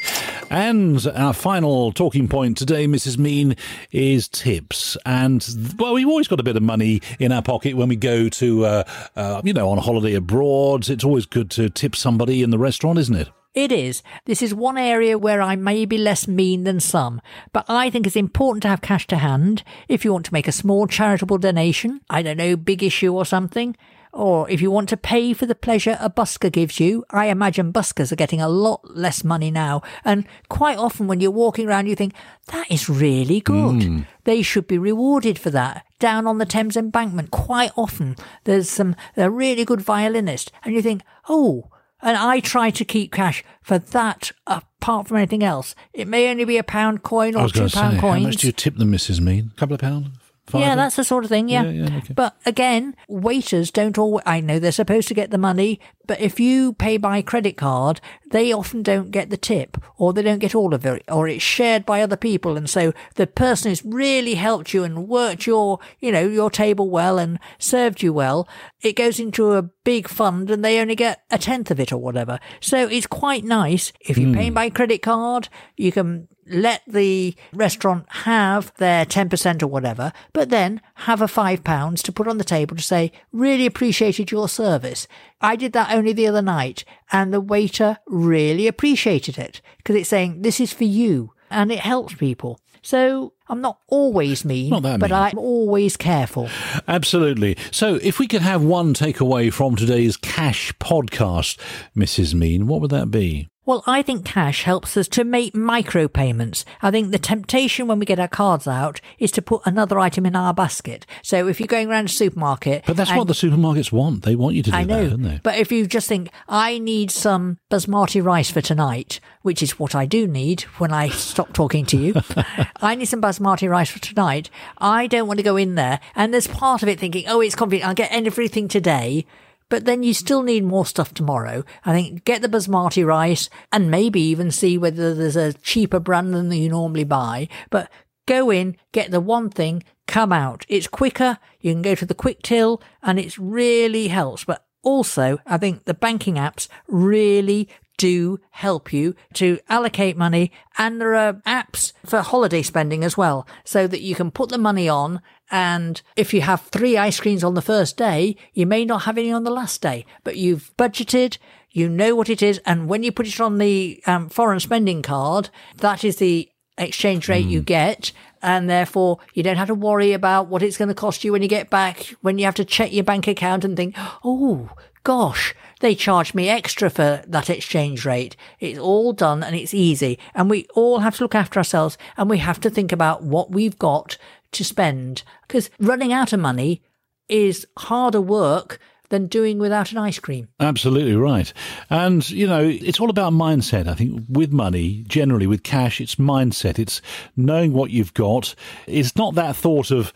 And 0.49 1.07
our 1.15 1.33
final 1.33 1.91
talking 1.93 2.27
point 2.27 2.57
today, 2.57 2.85
Mrs. 2.85 3.17
Mean, 3.17 3.55
is 3.91 4.27
tips. 4.27 4.97
And, 5.05 5.43
well, 5.79 5.93
we've 5.93 6.07
always 6.07 6.27
got 6.27 6.39
a 6.39 6.43
bit 6.43 6.55
of 6.55 6.61
money 6.61 7.01
in 7.19 7.31
our 7.31 7.41
pocket 7.41 7.75
when 7.75 7.87
we 7.89 7.95
go 7.95 8.29
to, 8.29 8.65
uh, 8.65 8.83
uh, 9.15 9.41
you 9.43 9.53
know, 9.53 9.69
on 9.69 9.79
holiday 9.79 10.13
abroad. 10.13 10.89
It's 10.89 11.03
always 11.03 11.25
good 11.25 11.49
to 11.51 11.69
tip 11.69 11.95
somebody 11.95 12.43
in 12.43 12.51
the 12.51 12.59
restaurant, 12.59 12.99
isn't 12.99 13.15
it? 13.15 13.29
It 13.53 13.71
is. 13.71 14.01
This 14.25 14.41
is 14.41 14.53
one 14.53 14.79
area 14.79 15.15
where 15.15 15.41
I 15.41 15.55
may 15.55 15.85
be 15.85 15.97
less 15.97 16.27
mean 16.27 16.63
than 16.63 16.79
some, 16.79 17.21
but 17.51 17.65
I 17.67 17.91
think 17.91 18.07
it's 18.07 18.15
important 18.15 18.63
to 18.63 18.69
have 18.69 18.81
cash 18.81 19.05
to 19.07 19.17
hand 19.17 19.63
if 19.87 20.03
you 20.03 20.11
want 20.11 20.25
to 20.25 20.33
make 20.33 20.47
a 20.47 20.51
small 20.51 20.87
charitable 20.87 21.37
donation, 21.37 22.01
I 22.09 22.23
don't 22.23 22.37
know, 22.37 22.55
big 22.55 22.81
issue 22.81 23.13
or 23.13 23.25
something, 23.25 23.75
or 24.11 24.49
if 24.49 24.59
you 24.59 24.71
want 24.71 24.89
to 24.89 24.97
pay 24.97 25.33
for 25.33 25.45
the 25.45 25.53
pleasure 25.53 25.97
a 25.99 26.09
busker 26.09 26.51
gives 26.51 26.79
you. 26.79 27.03
I 27.11 27.27
imagine 27.27 27.73
buskers 27.73 28.11
are 28.11 28.15
getting 28.15 28.41
a 28.41 28.49
lot 28.49 28.81
less 28.95 29.23
money 29.23 29.51
now, 29.51 29.83
and 30.03 30.25
quite 30.49 30.79
often 30.79 31.05
when 31.05 31.19
you're 31.19 31.29
walking 31.29 31.67
around 31.67 31.85
you 31.85 31.95
think, 31.95 32.13
that 32.47 32.71
is 32.71 32.89
really 32.89 33.39
good. 33.39 33.83
Hmm. 33.83 34.01
They 34.23 34.41
should 34.41 34.65
be 34.65 34.79
rewarded 34.79 35.37
for 35.37 35.51
that. 35.51 35.85
Down 35.99 36.25
on 36.25 36.39
the 36.39 36.45
Thames 36.47 36.75
embankment, 36.75 37.29
quite 37.29 37.71
often 37.75 38.15
there's 38.45 38.69
some, 38.69 38.95
a 39.15 39.29
really 39.29 39.63
good 39.63 39.81
violinist, 39.81 40.51
and 40.63 40.73
you 40.73 40.81
think, 40.81 41.03
oh, 41.29 41.69
and 42.03 42.17
I 42.17 42.39
try 42.39 42.69
to 42.69 42.85
keep 42.85 43.11
cash 43.11 43.43
for 43.61 43.79
that 43.79 44.31
apart 44.45 45.07
from 45.07 45.17
anything 45.17 45.43
else. 45.43 45.73
It 45.93 46.07
may 46.07 46.29
only 46.29 46.45
be 46.45 46.57
a 46.57 46.63
pound 46.63 47.01
coin 47.01 47.35
or 47.35 47.47
two 47.47 47.59
pound 47.59 47.71
say, 47.71 47.79
pound 47.79 47.99
how 47.99 48.19
much 48.19 48.37
do 48.37 48.47
you 48.47 48.53
tip 48.53 48.77
the 48.77 48.85
Mrs. 48.85 49.21
Mean? 49.21 49.51
A 49.55 49.59
couple 49.59 49.75
of 49.75 49.81
pounds? 49.81 50.09
Five? 50.45 50.61
yeah, 50.61 50.75
that's 50.75 50.97
the 50.97 51.05
sort 51.05 51.23
of 51.23 51.29
thing. 51.29 51.47
Yeah. 51.47 51.63
Yeah, 51.63 51.85
yeah, 51.85 51.97
okay. 51.97 52.13
But 52.13 52.35
again, 52.45 52.95
waiters 53.07 53.71
don't 53.71 53.97
always, 53.97 54.23
I 54.25 54.41
know 54.41 54.59
they're 54.59 54.73
supposed 54.73 55.07
to 55.07 55.13
get 55.13 55.31
the 55.31 55.37
money, 55.37 55.79
but 56.05 56.19
if 56.19 56.37
you 56.37 56.73
pay 56.73 56.97
by 56.97 57.21
credit 57.21 57.55
card, 57.55 58.01
they 58.31 58.51
often 58.51 58.83
don't 58.83 59.11
get 59.11 59.29
the 59.29 59.37
tip 59.37 59.77
or 59.97 60.11
they 60.11 60.21
don't 60.21 60.39
get 60.39 60.53
all 60.53 60.73
of 60.73 60.85
it 60.85 61.03
or 61.07 61.29
it's 61.29 61.43
shared 61.43 61.85
by 61.85 62.01
other 62.01 62.17
people. 62.17 62.57
And 62.57 62.69
so 62.69 62.91
the 63.15 63.25
person 63.25 63.71
who's 63.71 63.85
really 63.85 64.33
helped 64.33 64.73
you 64.73 64.83
and 64.83 65.07
worked 65.07 65.47
your, 65.47 65.79
you 66.01 66.11
know, 66.11 66.27
your 66.27 66.49
table 66.49 66.89
well 66.89 67.17
and 67.17 67.39
served 67.57 68.03
you 68.03 68.11
well, 68.11 68.47
it 68.81 68.97
goes 68.97 69.21
into 69.21 69.53
a 69.53 69.61
big 69.61 70.09
fund 70.09 70.51
and 70.51 70.63
they 70.63 70.79
only 70.79 70.95
get 70.95 71.23
a 71.31 71.37
tenth 71.37 71.71
of 71.71 71.79
it 71.79 71.93
or 71.93 71.97
whatever. 71.97 72.37
So 72.59 72.87
it's 72.89 73.07
quite 73.07 73.45
nice. 73.45 73.93
If 74.01 74.17
you're 74.17 74.33
paying 74.33 74.49
hmm. 74.49 74.55
by 74.55 74.69
credit 74.69 75.01
card, 75.01 75.47
you 75.77 75.93
can 75.93 76.27
let 76.47 76.81
the 76.87 77.35
restaurant 77.53 78.05
have 78.09 78.73
their 78.77 79.05
10% 79.05 79.63
or 79.63 79.67
whatever, 79.67 80.11
but 80.33 80.49
then 80.49 80.81
have 80.95 81.21
a 81.21 81.27
five 81.27 81.63
pounds 81.63 82.01
to 82.03 82.11
put 82.11 82.27
on 82.27 82.37
the 82.37 82.43
table 82.43 82.75
to 82.75 82.83
say, 82.83 83.11
really 83.31 83.65
appreciated 83.65 84.31
your 84.31 84.49
service. 84.49 85.07
I 85.41 85.55
did 85.55 85.73
that 85.73 85.93
only 85.93 86.13
the 86.13 86.27
other 86.27 86.41
night 86.41 86.83
and 87.11 87.33
the 87.33 87.41
waiter 87.41 87.99
really 88.07 88.67
appreciated 88.67 89.37
it 89.37 89.61
because 89.77 89.95
it's 89.95 90.09
saying, 90.09 90.41
this 90.41 90.59
is 90.59 90.73
for 90.73 90.85
you 90.85 91.33
and 91.49 91.71
it 91.71 91.79
helps 91.79 92.15
people. 92.15 92.59
So 92.81 93.33
I'm 93.47 93.61
not 93.61 93.79
always 93.87 94.43
mean, 94.43 94.71
Not 94.71 94.83
but 94.83 95.01
mean. 95.01 95.13
I'm 95.13 95.37
always 95.37 95.95
careful. 95.95 96.49
Absolutely. 96.87 97.57
So, 97.71 97.95
if 97.95 98.19
we 98.19 98.27
could 98.27 98.41
have 98.41 98.61
one 98.61 98.93
takeaway 98.93 99.53
from 99.53 99.75
today's 99.75 100.17
cash 100.17 100.73
podcast, 100.79 101.57
Mrs. 101.95 102.33
Mean, 102.33 102.67
what 102.67 102.81
would 102.81 102.91
that 102.91 103.09
be? 103.09 103.47
Well, 103.65 103.81
I 103.87 104.01
think 104.01 104.25
cash 104.25 104.63
helps 104.63 104.97
us 104.97 105.07
to 105.09 105.23
make 105.23 105.53
micropayments. 105.53 106.65
I 106.81 106.91
think 106.91 107.11
the 107.11 107.17
temptation 107.19 107.87
when 107.87 107.97
we 107.97 108.05
get 108.05 108.19
our 108.19 108.27
cards 108.27 108.67
out 108.67 108.99
is 109.19 109.31
to 109.31 109.41
put 109.41 109.61
another 109.65 109.99
item 109.99 110.25
in 110.25 110.35
our 110.35 110.53
basket. 110.53 111.05
So 111.21 111.47
if 111.47 111.61
you're 111.61 111.67
going 111.67 111.89
around 111.89 112.05
a 112.05 112.09
supermarket, 112.09 112.83
But 112.85 112.97
that's 112.97 113.09
and- 113.11 113.17
what 113.19 113.27
the 113.27 113.33
supermarkets 113.33 113.89
want. 113.91 114.23
They 114.23 114.35
want 114.35 114.55
you 114.55 114.63
to 114.63 114.71
do 114.71 114.75
I 114.75 114.83
know, 114.83 115.03
that, 115.05 115.09
don't 115.11 115.21
they? 115.21 115.39
but 115.43 115.57
if 115.57 115.71
you 115.71 115.87
just 115.87 116.09
think, 116.09 116.29
I 116.49 116.77
need 116.77 117.09
some 117.09 117.57
basmati 117.71 118.21
rice 118.21 118.51
for 118.51 118.59
tonight, 118.59 119.21
which 119.43 119.63
is 119.63 119.79
what 119.79 119.95
I 119.95 120.05
do 120.07 120.27
need 120.27 120.63
when 120.77 120.91
I 120.91 121.07
stop 121.07 121.53
talking 121.53 121.85
to 121.85 121.97
you. 121.97 122.15
I 122.81 122.95
need 122.95 123.05
some 123.05 123.21
basmati 123.21 123.69
rice 123.69 123.89
for 123.89 123.99
tonight. 123.99 124.49
I 124.77 125.07
don't 125.07 125.27
want 125.27 125.37
to 125.37 125.43
go 125.43 125.55
in 125.55 125.75
there. 125.75 126.01
And 126.15 126.33
there's 126.33 126.47
part 126.47 126.83
of 126.83 126.89
it 126.89 126.99
thinking, 126.99 127.25
oh, 127.29 127.39
it's 127.39 127.55
convenient. 127.55 127.87
I'll 127.87 127.95
get 127.95 128.11
everything 128.11 128.67
today. 128.67 129.25
But 129.73 129.85
then 129.85 130.03
you 130.03 130.13
still 130.13 130.43
need 130.43 130.63
more 130.63 130.85
stuff 130.85 131.15
tomorrow. 131.15 131.63
I 131.83 131.93
think 131.93 132.25
get 132.25 132.43
the 132.43 132.47
basmati 132.47 133.03
rice 133.03 133.49
and 133.71 133.89
maybe 133.89 134.21
even 134.21 134.51
see 134.51 134.77
whether 134.77 135.15
there's 135.15 135.35
a 135.35 135.53
cheaper 135.53 135.99
brand 135.99 136.35
than 136.35 136.51
you 136.51 136.69
normally 136.69 137.05
buy. 137.05 137.47
But 137.71 137.89
go 138.27 138.51
in, 138.51 138.77
get 138.91 139.09
the 139.09 139.19
one 139.19 139.49
thing, 139.49 139.83
come 140.07 140.31
out. 140.31 140.63
It's 140.69 140.85
quicker. 140.85 141.39
You 141.59 141.73
can 141.73 141.81
go 141.81 141.95
to 141.95 142.05
the 142.05 142.13
quick 142.13 142.43
till 142.43 142.83
and 143.01 143.17
it 143.17 143.35
really 143.39 144.09
helps. 144.09 144.43
But 144.43 144.63
also, 144.83 145.39
I 145.47 145.57
think 145.57 145.85
the 145.85 145.95
banking 145.95 146.35
apps 146.35 146.67
really 146.87 147.67
do 148.03 148.37
help 148.51 148.91
you 148.91 149.15
to 149.33 149.57
allocate 149.69 150.17
money 150.17 150.51
and 150.77 150.99
there 150.99 151.15
are 151.15 151.35
apps 151.45 151.93
for 152.05 152.19
holiday 152.19 152.61
spending 152.61 153.01
as 153.01 153.15
well 153.15 153.47
so 153.63 153.87
that 153.87 154.01
you 154.01 154.13
can 154.13 154.29
put 154.29 154.49
the 154.49 154.57
money 154.57 154.89
on 154.89 155.21
and 155.49 156.01
if 156.17 156.33
you 156.33 156.41
have 156.41 156.63
three 156.63 156.97
ice 156.97 157.21
creams 157.21 157.45
on 157.45 157.53
the 157.53 157.61
first 157.61 157.95
day 157.95 158.35
you 158.53 158.65
may 158.65 158.83
not 158.83 159.03
have 159.03 159.17
any 159.17 159.31
on 159.31 159.45
the 159.45 159.49
last 159.49 159.81
day. 159.81 160.05
But 160.25 160.35
you've 160.35 160.75
budgeted 160.75 161.37
you 161.71 161.87
know 161.87 162.13
what 162.13 162.29
it 162.29 162.41
is 162.41 162.59
and 162.65 162.89
when 162.89 163.03
you 163.03 163.11
put 163.13 163.25
it 163.25 163.39
on 163.39 163.57
the 163.57 164.03
um, 164.05 164.27
foreign 164.27 164.59
spending 164.59 165.01
card 165.01 165.49
that 165.77 166.03
is 166.03 166.17
the 166.17 166.49
exchange 166.77 167.29
rate 167.29 167.45
you 167.45 167.61
get 167.61 168.11
and 168.41 168.69
therefore 168.69 169.19
you 169.33 169.43
don't 169.43 169.55
have 169.55 169.69
to 169.69 169.75
worry 169.75 170.11
about 170.11 170.47
what 170.49 170.61
it's 170.61 170.75
going 170.75 170.89
to 170.89 170.93
cost 170.93 171.23
you 171.23 171.31
when 171.31 171.41
you 171.41 171.47
get 171.47 171.69
back 171.69 172.15
when 172.19 172.37
you 172.37 172.43
have 172.43 172.55
to 172.55 172.65
check 172.65 172.91
your 172.91 173.05
bank 173.05 173.29
account 173.29 173.63
and 173.63 173.77
think 173.77 173.95
oh 174.25 174.69
gosh 175.03 175.53
they 175.79 175.95
charge 175.95 176.33
me 176.33 176.49
extra 176.49 176.89
for 176.89 177.21
that 177.27 177.49
exchange 177.49 178.05
rate 178.05 178.35
it's 178.59 178.79
all 178.79 179.13
done 179.13 179.43
and 179.43 179.55
it's 179.55 179.73
easy 179.73 180.17
and 180.33 180.49
we 180.49 180.65
all 180.75 180.99
have 180.99 181.15
to 181.17 181.23
look 181.23 181.35
after 181.35 181.59
ourselves 181.59 181.97
and 182.17 182.29
we 182.29 182.37
have 182.37 182.59
to 182.59 182.69
think 182.69 182.91
about 182.91 183.23
what 183.23 183.51
we've 183.51 183.77
got 183.79 184.17
to 184.51 184.63
spend 184.63 185.23
because 185.47 185.69
running 185.79 186.13
out 186.13 186.33
of 186.33 186.39
money 186.39 186.81
is 187.27 187.67
harder 187.77 188.21
work 188.21 188.79
than 189.09 189.27
doing 189.27 189.59
without 189.59 189.91
an 189.91 189.97
ice 189.97 190.19
cream 190.19 190.47
Absolutely 190.59 191.15
right. 191.15 191.53
And, 191.89 192.27
you 192.29 192.47
know, 192.47 192.63
it's 192.63 192.99
all 192.99 193.09
about 193.11 193.33
mindset. 193.33 193.87
I 193.87 193.93
think 193.93 194.23
with 194.27 194.51
money, 194.51 195.03
generally 195.07 195.45
with 195.45 195.61
cash, 195.61 196.01
it's 196.01 196.15
mindset. 196.15 196.79
It's 196.79 197.01
knowing 197.35 197.73
what 197.73 197.91
you've 197.91 198.13
got. 198.15 198.55
It's 198.87 199.15
not 199.15 199.35
that 199.35 199.55
thought 199.55 199.91
of, 199.91 200.13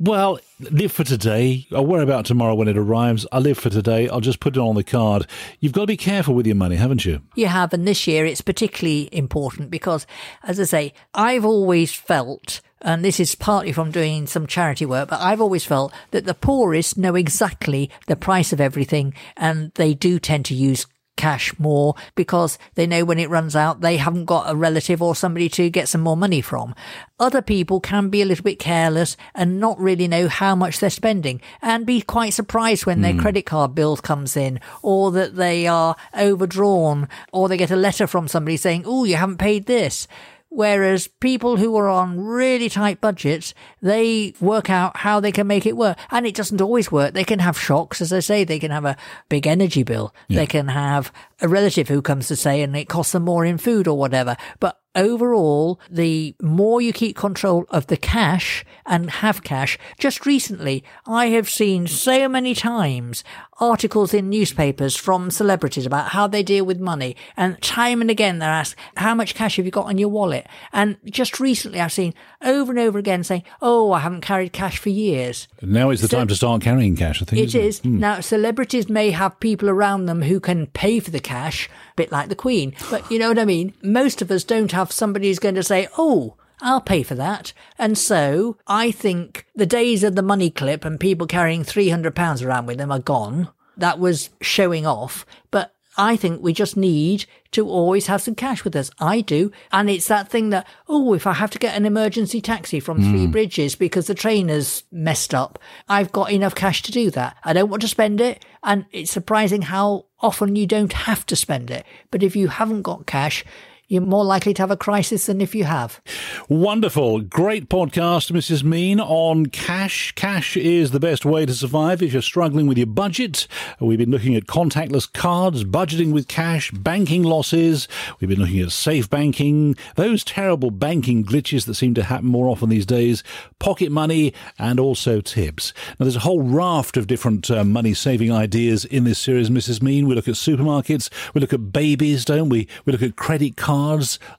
well, 0.00 0.40
live 0.58 0.92
for 0.92 1.04
today. 1.04 1.66
I'll 1.72 1.84
worry 1.84 2.02
about 2.02 2.24
tomorrow 2.24 2.54
when 2.54 2.68
it 2.68 2.78
arrives. 2.78 3.26
I 3.30 3.38
live 3.38 3.58
for 3.58 3.68
today. 3.68 4.08
I'll 4.08 4.20
just 4.20 4.40
put 4.40 4.56
it 4.56 4.60
on 4.60 4.74
the 4.74 4.82
card. 4.82 5.26
You've 5.60 5.74
got 5.74 5.82
to 5.82 5.86
be 5.86 5.98
careful 5.98 6.34
with 6.34 6.46
your 6.46 6.56
money, 6.56 6.76
haven't 6.76 7.04
you? 7.04 7.20
You 7.34 7.48
have, 7.48 7.74
and 7.74 7.86
this 7.86 8.06
year 8.06 8.24
it's 8.24 8.40
particularly 8.40 9.10
important 9.12 9.70
because, 9.70 10.06
as 10.42 10.58
I 10.58 10.64
say, 10.64 10.94
I've 11.14 11.44
always 11.44 11.92
felt, 11.92 12.62
and 12.80 13.04
this 13.04 13.20
is 13.20 13.34
partly 13.34 13.72
from 13.72 13.90
doing 13.90 14.26
some 14.26 14.46
charity 14.46 14.86
work, 14.86 15.10
but 15.10 15.20
I've 15.20 15.40
always 15.40 15.66
felt 15.66 15.92
that 16.12 16.24
the 16.24 16.34
poorest 16.34 16.96
know 16.96 17.14
exactly 17.14 17.90
the 18.06 18.16
price 18.16 18.54
of 18.54 18.60
everything 18.60 19.12
and 19.36 19.70
they 19.74 19.92
do 19.92 20.18
tend 20.18 20.46
to 20.46 20.54
use 20.54 20.86
cash 21.20 21.52
more 21.58 21.94
because 22.14 22.58
they 22.76 22.86
know 22.86 23.04
when 23.04 23.18
it 23.18 23.28
runs 23.28 23.54
out, 23.54 23.82
they 23.82 23.98
haven't 23.98 24.24
got 24.24 24.50
a 24.50 24.56
relative 24.56 25.02
or 25.02 25.14
somebody 25.14 25.50
to 25.50 25.68
get 25.68 25.86
some 25.86 26.00
more 26.00 26.16
money 26.16 26.40
from. 26.40 26.74
Other 27.18 27.42
people 27.42 27.78
can 27.78 28.08
be 28.08 28.22
a 28.22 28.24
little 28.24 28.42
bit 28.42 28.58
careless 28.58 29.18
and 29.34 29.60
not 29.60 29.78
really 29.78 30.08
know 30.08 30.28
how 30.28 30.54
much 30.54 30.80
they're 30.80 30.88
spending 30.88 31.42
and 31.60 31.84
be 31.84 32.00
quite 32.00 32.32
surprised 32.32 32.86
when 32.86 33.02
their 33.02 33.12
hmm. 33.12 33.20
credit 33.20 33.44
card 33.44 33.74
bill 33.74 33.98
comes 33.98 34.34
in 34.34 34.60
or 34.80 35.10
that 35.12 35.36
they 35.36 35.66
are 35.66 35.94
overdrawn 36.16 37.06
or 37.32 37.48
they 37.48 37.58
get 37.58 37.70
a 37.70 37.76
letter 37.76 38.06
from 38.06 38.26
somebody 38.26 38.56
saying, 38.56 38.84
Oh, 38.86 39.04
you 39.04 39.16
haven't 39.16 39.36
paid 39.36 39.66
this. 39.66 40.08
Whereas 40.52 41.06
people 41.06 41.56
who 41.58 41.76
are 41.76 41.88
on 41.88 42.18
really 42.18 42.68
tight 42.68 43.00
budgets, 43.00 43.54
they 43.80 44.34
work 44.40 44.68
out 44.68 44.96
how 44.98 45.20
they 45.20 45.30
can 45.30 45.46
make 45.46 45.64
it 45.64 45.76
work. 45.76 45.96
And 46.10 46.26
it 46.26 46.34
doesn't 46.34 46.60
always 46.60 46.90
work. 46.90 47.14
They 47.14 47.22
can 47.24 47.38
have 47.38 47.58
shocks. 47.58 48.00
As 48.00 48.12
I 48.12 48.18
say, 48.18 48.42
they 48.42 48.58
can 48.58 48.72
have 48.72 48.84
a 48.84 48.96
big 49.28 49.46
energy 49.46 49.84
bill. 49.84 50.12
They 50.28 50.46
can 50.46 50.66
have 50.68 51.12
a 51.40 51.46
relative 51.46 51.88
who 51.88 52.02
comes 52.02 52.26
to 52.28 52.36
say 52.36 52.62
and 52.62 52.76
it 52.76 52.88
costs 52.88 53.12
them 53.12 53.24
more 53.24 53.44
in 53.44 53.58
food 53.58 53.86
or 53.86 53.96
whatever. 53.96 54.36
But 54.58 54.79
overall, 54.94 55.80
the 55.90 56.34
more 56.40 56.80
you 56.80 56.92
keep 56.92 57.16
control 57.16 57.64
of 57.70 57.86
the 57.88 57.96
cash 57.96 58.64
and 58.86 59.10
have 59.10 59.42
cash, 59.42 59.78
just 59.98 60.26
recently, 60.26 60.84
I 61.06 61.26
have 61.28 61.48
seen 61.48 61.86
so 61.86 62.28
many 62.28 62.54
times 62.54 63.22
articles 63.60 64.14
in 64.14 64.30
newspapers 64.30 64.96
from 64.96 65.30
celebrities 65.30 65.84
about 65.84 66.08
how 66.08 66.26
they 66.26 66.42
deal 66.42 66.64
with 66.64 66.80
money. 66.80 67.14
And 67.36 67.60
time 67.60 68.00
and 68.00 68.10
again, 68.10 68.38
they're 68.38 68.48
asked, 68.48 68.74
how 68.96 69.14
much 69.14 69.34
cash 69.34 69.56
have 69.56 69.66
you 69.66 69.70
got 69.70 69.90
in 69.90 69.98
your 69.98 70.08
wallet? 70.08 70.46
And 70.72 70.96
just 71.04 71.38
recently, 71.38 71.78
I've 71.78 71.92
seen 71.92 72.14
over 72.42 72.72
and 72.72 72.78
over 72.78 72.98
again 72.98 73.22
saying, 73.22 73.42
oh, 73.60 73.92
I 73.92 73.98
haven't 74.00 74.22
carried 74.22 74.54
cash 74.54 74.78
for 74.78 74.88
years. 74.88 75.46
Now 75.60 75.90
is 75.90 76.00
the 76.00 76.08
So- 76.08 76.16
time 76.18 76.28
to 76.28 76.34
start 76.36 76.62
carrying 76.62 76.96
cash, 76.96 77.20
I 77.20 77.26
think. 77.26 77.42
It 77.42 77.54
is. 77.54 77.80
Hmm. 77.80 77.98
Now, 77.98 78.20
celebrities 78.20 78.88
may 78.88 79.10
have 79.10 79.38
people 79.40 79.68
around 79.68 80.06
them 80.06 80.22
who 80.22 80.40
can 80.40 80.66
pay 80.68 80.98
for 80.98 81.10
the 81.10 81.20
cash, 81.20 81.68
a 81.68 81.94
bit 81.96 82.10
like 82.10 82.30
the 82.30 82.34
Queen. 82.34 82.72
But 82.90 83.10
you 83.10 83.18
know 83.18 83.28
what 83.28 83.38
I 83.38 83.44
mean? 83.44 83.74
Most 83.82 84.22
of 84.22 84.30
us 84.30 84.42
don't 84.42 84.72
have 84.72 84.79
somebody 84.86 85.28
who's 85.28 85.38
going 85.38 85.54
to 85.56 85.62
say, 85.62 85.88
oh, 85.98 86.36
I'll 86.60 86.80
pay 86.80 87.02
for 87.02 87.14
that. 87.14 87.52
And 87.78 87.96
so 87.96 88.58
I 88.66 88.90
think 88.90 89.46
the 89.54 89.66
days 89.66 90.04
of 90.04 90.14
the 90.14 90.22
money 90.22 90.50
clip 90.50 90.84
and 90.84 91.00
people 91.00 91.26
carrying 91.26 91.62
£300 91.62 92.46
around 92.46 92.66
with 92.66 92.78
them 92.78 92.92
are 92.92 92.98
gone. 92.98 93.48
That 93.76 93.98
was 93.98 94.30
showing 94.40 94.86
off. 94.86 95.24
But 95.50 95.74
I 95.96 96.16
think 96.16 96.42
we 96.42 96.52
just 96.52 96.76
need 96.76 97.24
to 97.52 97.68
always 97.68 98.06
have 98.06 98.22
some 98.22 98.34
cash 98.34 98.62
with 98.62 98.76
us. 98.76 98.90
I 98.98 99.22
do. 99.22 99.50
And 99.72 99.90
it's 99.90 100.08
that 100.08 100.28
thing 100.28 100.50
that, 100.50 100.66
oh, 100.88 101.14
if 101.14 101.26
I 101.26 101.32
have 101.32 101.50
to 101.50 101.58
get 101.58 101.76
an 101.76 101.84
emergency 101.84 102.40
taxi 102.40 102.78
from 102.78 103.02
hmm. 103.02 103.10
Three 103.10 103.26
Bridges 103.26 103.74
because 103.74 104.06
the 104.06 104.14
train 104.14 104.48
has 104.48 104.84
messed 104.92 105.34
up, 105.34 105.58
I've 105.88 106.12
got 106.12 106.30
enough 106.30 106.54
cash 106.54 106.82
to 106.82 106.92
do 106.92 107.10
that. 107.10 107.36
I 107.42 107.52
don't 107.52 107.70
want 107.70 107.82
to 107.82 107.88
spend 107.88 108.20
it. 108.20 108.44
And 108.62 108.86
it's 108.92 109.10
surprising 109.10 109.62
how 109.62 110.06
often 110.20 110.56
you 110.56 110.66
don't 110.66 110.92
have 110.92 111.26
to 111.26 111.36
spend 111.36 111.70
it. 111.70 111.84
But 112.10 112.22
if 112.22 112.36
you 112.36 112.48
haven't 112.48 112.82
got 112.82 113.06
cash, 113.06 113.44
you're 113.90 114.00
more 114.00 114.24
likely 114.24 114.54
to 114.54 114.62
have 114.62 114.70
a 114.70 114.76
crisis 114.76 115.26
than 115.26 115.40
if 115.40 115.52
you 115.52 115.64
have. 115.64 116.00
Wonderful. 116.48 117.22
Great 117.22 117.68
podcast, 117.68 118.30
Mrs. 118.30 118.62
Mean, 118.62 119.00
on 119.00 119.46
cash. 119.46 120.12
Cash 120.12 120.56
is 120.56 120.92
the 120.92 121.00
best 121.00 121.24
way 121.24 121.44
to 121.44 121.52
survive 121.52 122.00
if 122.00 122.12
you're 122.12 122.22
struggling 122.22 122.68
with 122.68 122.78
your 122.78 122.86
budget. 122.86 123.48
We've 123.80 123.98
been 123.98 124.12
looking 124.12 124.36
at 124.36 124.44
contactless 124.44 125.12
cards, 125.12 125.64
budgeting 125.64 126.12
with 126.12 126.28
cash, 126.28 126.70
banking 126.70 127.24
losses. 127.24 127.88
We've 128.20 128.30
been 128.30 128.38
looking 128.38 128.60
at 128.60 128.70
safe 128.70 129.10
banking, 129.10 129.74
those 129.96 130.22
terrible 130.22 130.70
banking 130.70 131.24
glitches 131.24 131.66
that 131.66 131.74
seem 131.74 131.94
to 131.94 132.04
happen 132.04 132.28
more 132.28 132.48
often 132.48 132.68
these 132.68 132.86
days, 132.86 133.24
pocket 133.58 133.90
money, 133.90 134.32
and 134.56 134.78
also 134.78 135.20
tips. 135.20 135.72
Now, 135.98 136.04
there's 136.04 136.14
a 136.14 136.20
whole 136.20 136.42
raft 136.42 136.96
of 136.96 137.08
different 137.08 137.50
uh, 137.50 137.64
money 137.64 137.94
saving 137.94 138.30
ideas 138.30 138.84
in 138.84 139.02
this 139.02 139.18
series, 139.18 139.50
Mrs. 139.50 139.82
Mean. 139.82 140.06
We 140.06 140.14
look 140.14 140.28
at 140.28 140.34
supermarkets, 140.34 141.10
we 141.34 141.40
look 141.40 141.52
at 141.52 141.72
babies, 141.72 142.24
don't 142.24 142.50
we? 142.50 142.68
We 142.84 142.92
look 142.92 143.02
at 143.02 143.16
credit 143.16 143.56
cards. 143.56 143.79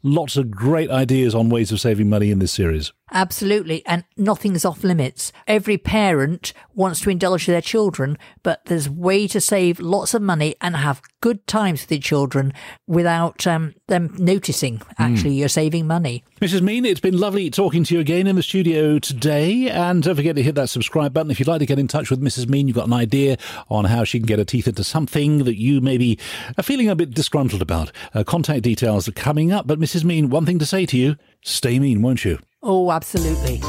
Lots 0.04 0.38
of 0.38 0.52
great 0.52 0.90
ideas 0.90 1.36
on 1.36 1.50
ways 1.50 1.72
of 1.72 1.80
saving 1.80 2.10
money 2.10 2.32
in 2.32 2.40
this 2.40 2.54
series. 2.54 2.94
Absolutely. 3.12 3.86
And 3.86 4.06
nothing's 4.16 4.64
off 4.64 4.84
limits. 4.84 5.34
Every 5.46 5.78
parent 5.78 6.54
wants 6.74 7.02
to 7.02 7.10
indulge 7.10 7.46
their 7.46 7.62
children, 7.62 8.18
but 8.42 8.64
there's 8.66 8.88
a 8.88 8.92
way 8.92 9.28
to 9.28 9.42
save 9.42 9.80
lots 9.80 10.14
of 10.14 10.22
money 10.22 10.56
and 10.62 10.78
have 10.78 11.02
good 11.20 11.46
times 11.46 11.82
with 11.82 11.92
your 11.92 12.00
children 12.00 12.54
without 12.88 13.46
um, 13.46 13.76
them 13.88 14.16
noticing 14.18 14.82
actually 14.98 15.34
you're 15.34 15.50
saving 15.50 15.86
money. 15.86 16.24
Mrs. 16.42 16.62
Mean, 16.62 16.86
it's 16.86 17.00
been 17.00 17.20
lovely 17.20 17.52
talking 17.52 17.84
to 17.84 17.94
you 17.94 18.00
again 18.00 18.26
in 18.26 18.36
the 18.36 18.42
studio 18.42 18.98
today. 18.98 19.70
And 19.70 20.02
don't 20.02 20.16
forget 20.16 20.36
to 20.38 20.42
hit 20.42 20.56
that 20.56 20.70
subscribe 20.70 21.14
button. 21.14 21.30
If 21.30 21.40
you'd 21.40 21.48
like 21.48 21.60
to 21.60 21.66
get 21.66 21.78
in 21.78 21.88
touch 21.88 22.10
with 22.10 22.22
Mrs. 22.22 22.50
Mean, 22.50 22.68
you've 22.68 22.78
got 22.78 22.88
an 22.88 22.94
idea 22.94 23.38
on 23.70 23.86
how 23.86 24.04
she 24.04 24.20
can 24.20 24.26
get 24.26 24.40
her 24.40 24.46
teeth 24.46 24.68
into 24.68 24.84
something 24.84 25.44
that 25.44 25.60
you 25.60 25.82
maybe 25.82 26.18
are 26.58 26.64
feeling 26.64 26.90
a 26.90 26.96
bit 26.96 27.12
disgruntled 27.12 27.62
about. 27.62 27.92
Uh, 28.14 28.24
contact 28.24 28.64
details 28.64 29.08
are 29.08 29.12
coming 29.32 29.54
up. 29.54 29.66
But 29.66 29.80
Mrs. 29.80 30.04
Mean, 30.04 30.30
one 30.30 30.46
thing 30.46 30.60
to 30.60 30.66
say 30.66 30.86
to 30.86 30.98
you 30.98 31.16
stay 31.42 31.80
mean, 31.80 32.02
won't 32.02 32.26
you? 32.26 32.40
Oh, 32.62 32.92
absolutely. 32.92 33.62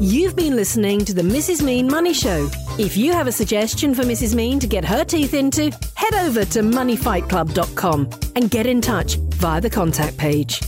You've 0.00 0.34
been 0.34 0.56
listening 0.56 1.04
to 1.04 1.14
the 1.14 1.22
Mrs. 1.22 1.62
Mean 1.62 1.86
Money 1.86 2.12
Show. 2.12 2.50
If 2.80 2.96
you 2.96 3.12
have 3.12 3.28
a 3.28 3.32
suggestion 3.32 3.94
for 3.94 4.02
Mrs. 4.02 4.34
Mean 4.34 4.58
to 4.58 4.66
get 4.66 4.84
her 4.84 5.04
teeth 5.04 5.34
into, 5.34 5.70
head 5.94 6.14
over 6.14 6.44
to 6.46 6.60
moneyfightclub.com 6.62 8.10
and 8.34 8.50
get 8.50 8.66
in 8.66 8.80
touch 8.80 9.14
via 9.36 9.60
the 9.60 9.70
contact 9.70 10.16
page. 10.18 10.60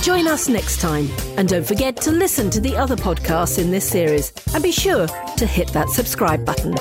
Join 0.00 0.26
us 0.26 0.48
next 0.48 0.80
time, 0.80 1.08
and 1.36 1.48
don't 1.48 1.66
forget 1.66 1.96
to 1.98 2.10
listen 2.10 2.48
to 2.50 2.60
the 2.60 2.76
other 2.76 2.96
podcasts 2.96 3.58
in 3.58 3.70
this 3.70 3.86
series 3.88 4.32
and 4.54 4.62
be 4.62 4.72
sure 4.72 5.06
to 5.36 5.46
hit 5.46 5.68
that 5.74 5.90
subscribe 5.90 6.46
button. 6.46 6.74